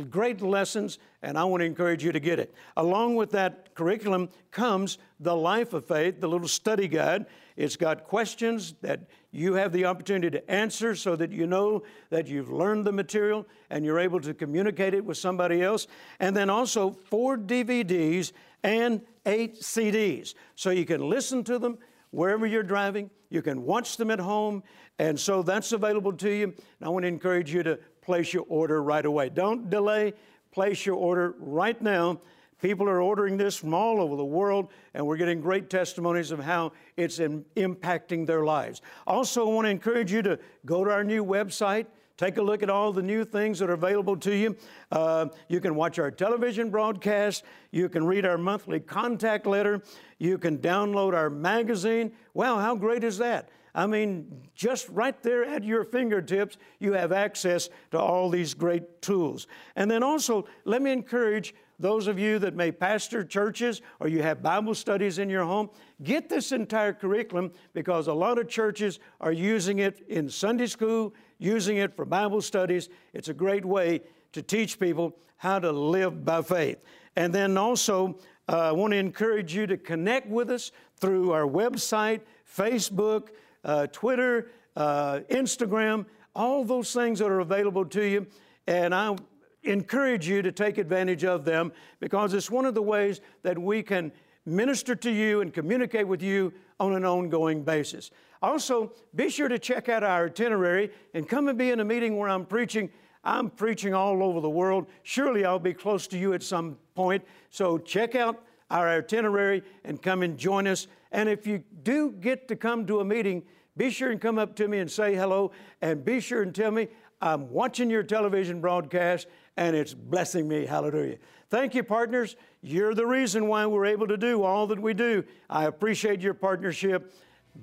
great 0.10 0.41
lessons, 0.41 0.99
and 1.21 1.38
I 1.38 1.43
want 1.43 1.62
to 1.62 1.65
encourage 1.65 2.04
you 2.04 2.12
to 2.12 2.19
get 2.19 2.39
it. 2.39 2.54
Along 2.78 3.15
with 3.15 3.32
that 3.32 3.73
curriculum 3.75 4.30
comes 4.52 4.97
the 5.19 5.36
Life 5.36 5.73
of 5.73 5.86
Faith, 5.86 6.19
the 6.19 6.28
little 6.28 6.47
study 6.47 6.88
guide. 6.88 7.25
It's 7.56 7.75
got 7.75 8.06
questions 8.06 8.75
that 8.82 9.02
you 9.32 9.54
have 9.56 9.71
the 9.71 9.86
opportunity 9.86 10.30
to 10.30 10.52
answer 10.52 10.95
so 10.95 11.15
that 11.15 11.32
you 11.32 11.45
know 11.45 11.84
that 12.10 12.28
you've 12.28 12.52
learned 12.52 12.86
the 12.86 12.91
material 12.91 13.45
and 13.69 13.84
you're 13.84 13.99
able 13.99 14.21
to 14.21 14.34
communicate 14.34 14.93
it 14.93 15.04
with 15.04 15.17
somebody 15.17 15.62
else. 15.62 15.88
And 16.19 16.36
then 16.36 16.49
also 16.49 16.91
four 16.91 17.38
DVDs 17.38 18.32
and 18.63 19.02
eight 19.25 19.62
CDs. 19.62 20.34
So 20.56 20.69
you 20.69 20.86
can 20.86 21.10
listen 21.10 21.43
to 21.45 21.60
them 21.60 21.78
wherever 22.12 22.45
you're 22.45 22.63
driving, 22.63 23.10
you 23.30 23.41
can 23.41 23.63
watch 23.63 23.97
them 23.97 24.10
at 24.10 24.19
home, 24.19 24.63
and 24.97 25.19
so 25.19 25.43
that's 25.43 25.71
available 25.71 26.13
to 26.13 26.30
you. 26.30 26.43
And 26.45 26.56
I 26.82 26.89
want 26.89 27.04
to 27.04 27.08
encourage 27.08 27.54
you 27.54 27.63
to 27.63 27.80
place 28.09 28.33
your 28.33 28.45
order 28.49 28.81
right 28.81 29.05
away. 29.05 29.29
Don't 29.29 29.69
delay, 29.69 30.15
place 30.51 30.83
your 30.83 30.95
order 30.95 31.35
right 31.37 31.79
now. 31.79 32.19
People 32.59 32.89
are 32.89 33.03
ordering 33.03 33.37
this 33.37 33.55
from 33.55 33.71
all 33.71 34.01
over 34.01 34.15
the 34.15 34.25
world, 34.25 34.69
and 34.95 35.05
we're 35.05 35.15
getting 35.15 35.39
great 35.39 35.69
testimonies 35.69 36.31
of 36.31 36.39
how 36.39 36.71
it's 36.97 37.19
in, 37.19 37.45
impacting 37.55 38.25
their 38.25 38.43
lives. 38.43 38.81
Also, 39.05 39.47
I 39.47 39.53
want 39.53 39.65
to 39.65 39.69
encourage 39.69 40.11
you 40.11 40.23
to 40.23 40.39
go 40.65 40.83
to 40.83 40.89
our 40.89 41.03
new 41.03 41.23
website. 41.23 41.85
Take 42.17 42.37
a 42.37 42.41
look 42.41 42.63
at 42.63 42.69
all 42.71 42.91
the 42.91 43.03
new 43.03 43.23
things 43.23 43.59
that 43.59 43.69
are 43.69 43.73
available 43.73 44.17
to 44.17 44.35
you. 44.35 44.57
Uh, 44.91 45.27
you 45.47 45.61
can 45.61 45.75
watch 45.75 45.99
our 45.99 46.09
television 46.09 46.71
broadcast. 46.71 47.43
You 47.69 47.89
can 47.89 48.07
read 48.07 48.25
our 48.25 48.39
monthly 48.39 48.79
contact 48.79 49.45
letter. 49.45 49.83
You 50.17 50.39
can 50.39 50.57
download 50.57 51.13
our 51.13 51.29
magazine. 51.29 52.13
Wow, 52.33 52.57
how 52.57 52.75
great 52.75 53.03
is 53.03 53.19
that? 53.19 53.49
I 53.79 53.87
mean, 53.87 54.41
just 54.55 54.89
right 54.89 55.23
there 55.23 55.45
at 55.45 55.63
your 55.63 55.85
fingertips, 55.85 56.57
you 56.79 56.91
have 56.91 57.13
access 57.13 57.69
to 57.91 57.97
all 57.97 58.29
these 58.29 58.53
great 58.53 59.01
tools. 59.01 59.47
And 59.77 59.89
then 59.89 60.03
also, 60.03 60.47
let 60.65 60.81
me 60.81 60.91
encourage 60.91 61.55
those 61.79 62.07
of 62.07 62.19
you 62.19 62.39
that 62.39 62.57
may 62.57 62.73
pastor 62.73 63.23
churches 63.23 63.81
or 64.01 64.09
you 64.09 64.21
have 64.21 64.43
Bible 64.43 64.75
studies 64.75 65.17
in 65.17 65.29
your 65.29 65.45
home, 65.45 65.69
get 66.03 66.27
this 66.27 66.51
entire 66.51 66.91
curriculum 66.91 67.53
because 67.73 68.07
a 68.07 68.13
lot 68.13 68.37
of 68.37 68.49
churches 68.49 68.99
are 69.21 69.31
using 69.31 69.79
it 69.79 70.01
in 70.09 70.29
Sunday 70.29 70.67
school, 70.67 71.13
using 71.37 71.77
it 71.77 71.95
for 71.95 72.03
Bible 72.03 72.41
studies. 72.41 72.89
It's 73.13 73.29
a 73.29 73.33
great 73.33 73.63
way 73.63 74.01
to 74.33 74.41
teach 74.41 74.77
people 74.77 75.15
how 75.37 75.57
to 75.57 75.71
live 75.71 76.25
by 76.25 76.41
faith. 76.41 76.79
And 77.15 77.33
then 77.33 77.57
also, 77.57 78.19
uh, 78.49 78.57
I 78.57 78.71
want 78.73 78.91
to 78.91 78.97
encourage 78.97 79.55
you 79.55 79.67
to 79.67 79.77
connect 79.77 80.27
with 80.27 80.49
us 80.49 80.73
through 80.97 81.31
our 81.31 81.47
website, 81.47 82.23
Facebook, 82.45 83.29
uh, 83.63 83.87
Twitter, 83.87 84.51
uh, 84.75 85.21
Instagram, 85.29 86.05
all 86.35 86.63
those 86.63 86.93
things 86.93 87.19
that 87.19 87.27
are 87.27 87.39
available 87.39 87.85
to 87.85 88.03
you. 88.03 88.27
And 88.67 88.93
I 88.93 89.15
encourage 89.63 90.27
you 90.27 90.41
to 90.41 90.51
take 90.51 90.77
advantage 90.77 91.23
of 91.23 91.45
them 91.45 91.71
because 91.99 92.33
it's 92.33 92.49
one 92.49 92.65
of 92.65 92.75
the 92.75 92.81
ways 92.81 93.21
that 93.43 93.57
we 93.57 93.83
can 93.83 94.11
minister 94.45 94.95
to 94.95 95.11
you 95.11 95.41
and 95.41 95.53
communicate 95.53 96.07
with 96.07 96.21
you 96.21 96.53
on 96.79 96.95
an 96.95 97.05
ongoing 97.05 97.63
basis. 97.63 98.11
Also, 98.41 98.93
be 99.15 99.29
sure 99.29 99.49
to 99.49 99.59
check 99.59 99.89
out 99.89 100.03
our 100.03 100.27
itinerary 100.27 100.91
and 101.13 101.27
come 101.27 101.49
and 101.49 101.57
be 101.57 101.71
in 101.71 101.81
a 101.81 101.85
meeting 101.85 102.17
where 102.17 102.29
I'm 102.29 102.45
preaching. 102.45 102.89
I'm 103.23 103.49
preaching 103.49 103.93
all 103.93 104.23
over 104.23 104.39
the 104.39 104.49
world. 104.49 104.87
Surely 105.03 105.43
I'll 105.43 105.59
be 105.59 105.73
close 105.73 106.07
to 106.07 106.17
you 106.17 106.33
at 106.33 106.41
some 106.41 106.77
point. 106.95 107.23
So 107.49 107.77
check 107.77 108.15
out 108.15 108.41
our 108.69 108.89
itinerary 108.89 109.63
and 109.84 110.01
come 110.01 110.21
and 110.21 110.38
join 110.38 110.67
us. 110.67 110.88
And 111.12 111.27
if 111.29 111.47
you 111.47 111.63
do 111.84 112.12
get 112.12 112.47
to 112.49 112.55
come 112.55 112.86
to 112.88 112.99
a 112.99 113.05
meeting, 113.05 113.43
be 113.77 113.89
sure 113.89 114.12
and 114.12 114.19
come 114.19 114.38
up 114.38 114.55
to 114.58 114.67
me 114.67 114.79
and 114.79 114.89
say 114.89 115.15
hello. 115.15 115.51
And 115.82 116.03
be 116.03 116.19
sure 116.19 116.41
and 116.41 116.53
tell 116.53 116.71
me 116.71 116.88
I'm 117.21 117.49
watching 117.49 117.89
your 117.89 118.03
television 118.03 118.62
broadcast 118.62 119.27
and 119.58 119.75
it's 119.75 119.93
blessing 119.93 120.47
me. 120.47 120.65
Hallelujah. 120.65 121.17
Thank 121.49 121.73
you, 121.73 121.84
partners. 121.84 122.36
You're 122.62 122.93
the 122.93 123.08
reason 123.08 123.47
why 123.47 123.65
we're 123.65 123.86
able 123.86 124.08
to 124.08 124.17
do 124.17 124.43
all 124.43 124.67
that 124.67 124.79
we 124.79 124.93
do. 124.93 125.23
I 125.49 125.65
appreciate 125.65 126.21
your 126.21 126.34
partnership. 126.34 127.13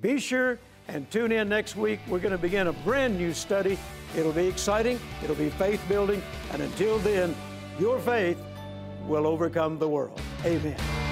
Be 0.01 0.19
sure 0.19 0.59
and 0.87 1.09
tune 1.11 1.31
in 1.31 1.49
next 1.49 1.75
week. 1.75 1.99
We're 2.07 2.19
going 2.19 2.31
to 2.31 2.37
begin 2.37 2.67
a 2.67 2.73
brand 2.73 3.17
new 3.17 3.33
study. 3.33 3.77
It'll 4.15 4.31
be 4.31 4.47
exciting, 4.47 4.99
it'll 5.23 5.35
be 5.35 5.49
faith 5.49 5.81
building, 5.89 6.21
and 6.51 6.61
until 6.61 6.97
then, 6.99 7.35
your 7.79 7.99
faith 7.99 8.41
will 9.07 9.25
overcome 9.25 9.79
the 9.79 9.87
world. 9.87 10.19
Amen. 10.45 11.06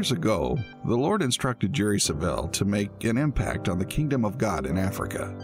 Years 0.00 0.12
ago, 0.12 0.58
the 0.86 0.96
Lord 0.96 1.20
instructed 1.20 1.74
Jerry 1.74 1.98
Savelle 1.98 2.50
to 2.52 2.64
make 2.64 3.04
an 3.04 3.18
impact 3.18 3.68
on 3.68 3.78
the 3.78 3.84
kingdom 3.84 4.24
of 4.24 4.38
God 4.38 4.64
in 4.64 4.78
Africa. 4.78 5.36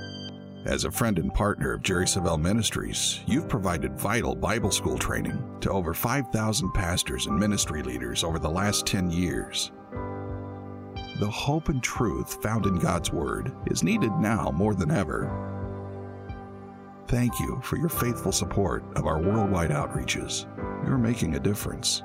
As 0.65 0.87
a 0.87 0.91
friend 0.91 1.19
and 1.19 1.31
partner 1.35 1.75
of 1.75 1.83
Jerry 1.83 2.07
Savelle 2.07 2.41
Ministries, 2.41 3.21
you've 3.27 3.51
provided 3.51 4.01
vital 4.01 4.35
Bible 4.35 4.71
school 4.71 4.97
training 4.97 5.39
to 5.61 5.71
over 5.71 5.93
5,000 5.93 6.73
pastors 6.73 7.27
and 7.27 7.39
ministry 7.39 7.83
leaders 7.83 8.25
over 8.25 8.39
the 8.39 8.49
last 8.49 8.87
10 8.87 9.11
years. 9.11 9.73
The 11.21 11.31
hope 11.31 11.69
and 11.69 11.83
truth 11.83 12.43
found 12.43 12.65
in 12.65 12.79
God's 12.79 13.13
Word 13.13 13.55
is 13.67 13.83
needed 13.83 14.13
now 14.13 14.51
more 14.57 14.75
than 14.75 14.91
ever. 14.91 15.29
Thank 17.09 17.39
you 17.41 17.61
for 17.63 17.77
your 17.77 17.91
faithful 17.91 18.33
support 18.33 18.85
of 18.97 19.05
our 19.05 19.21
worldwide 19.21 19.71
outreaches. 19.71 20.47
You're 20.87 20.97
making 20.97 21.35
a 21.35 21.41
difference. 21.41 22.03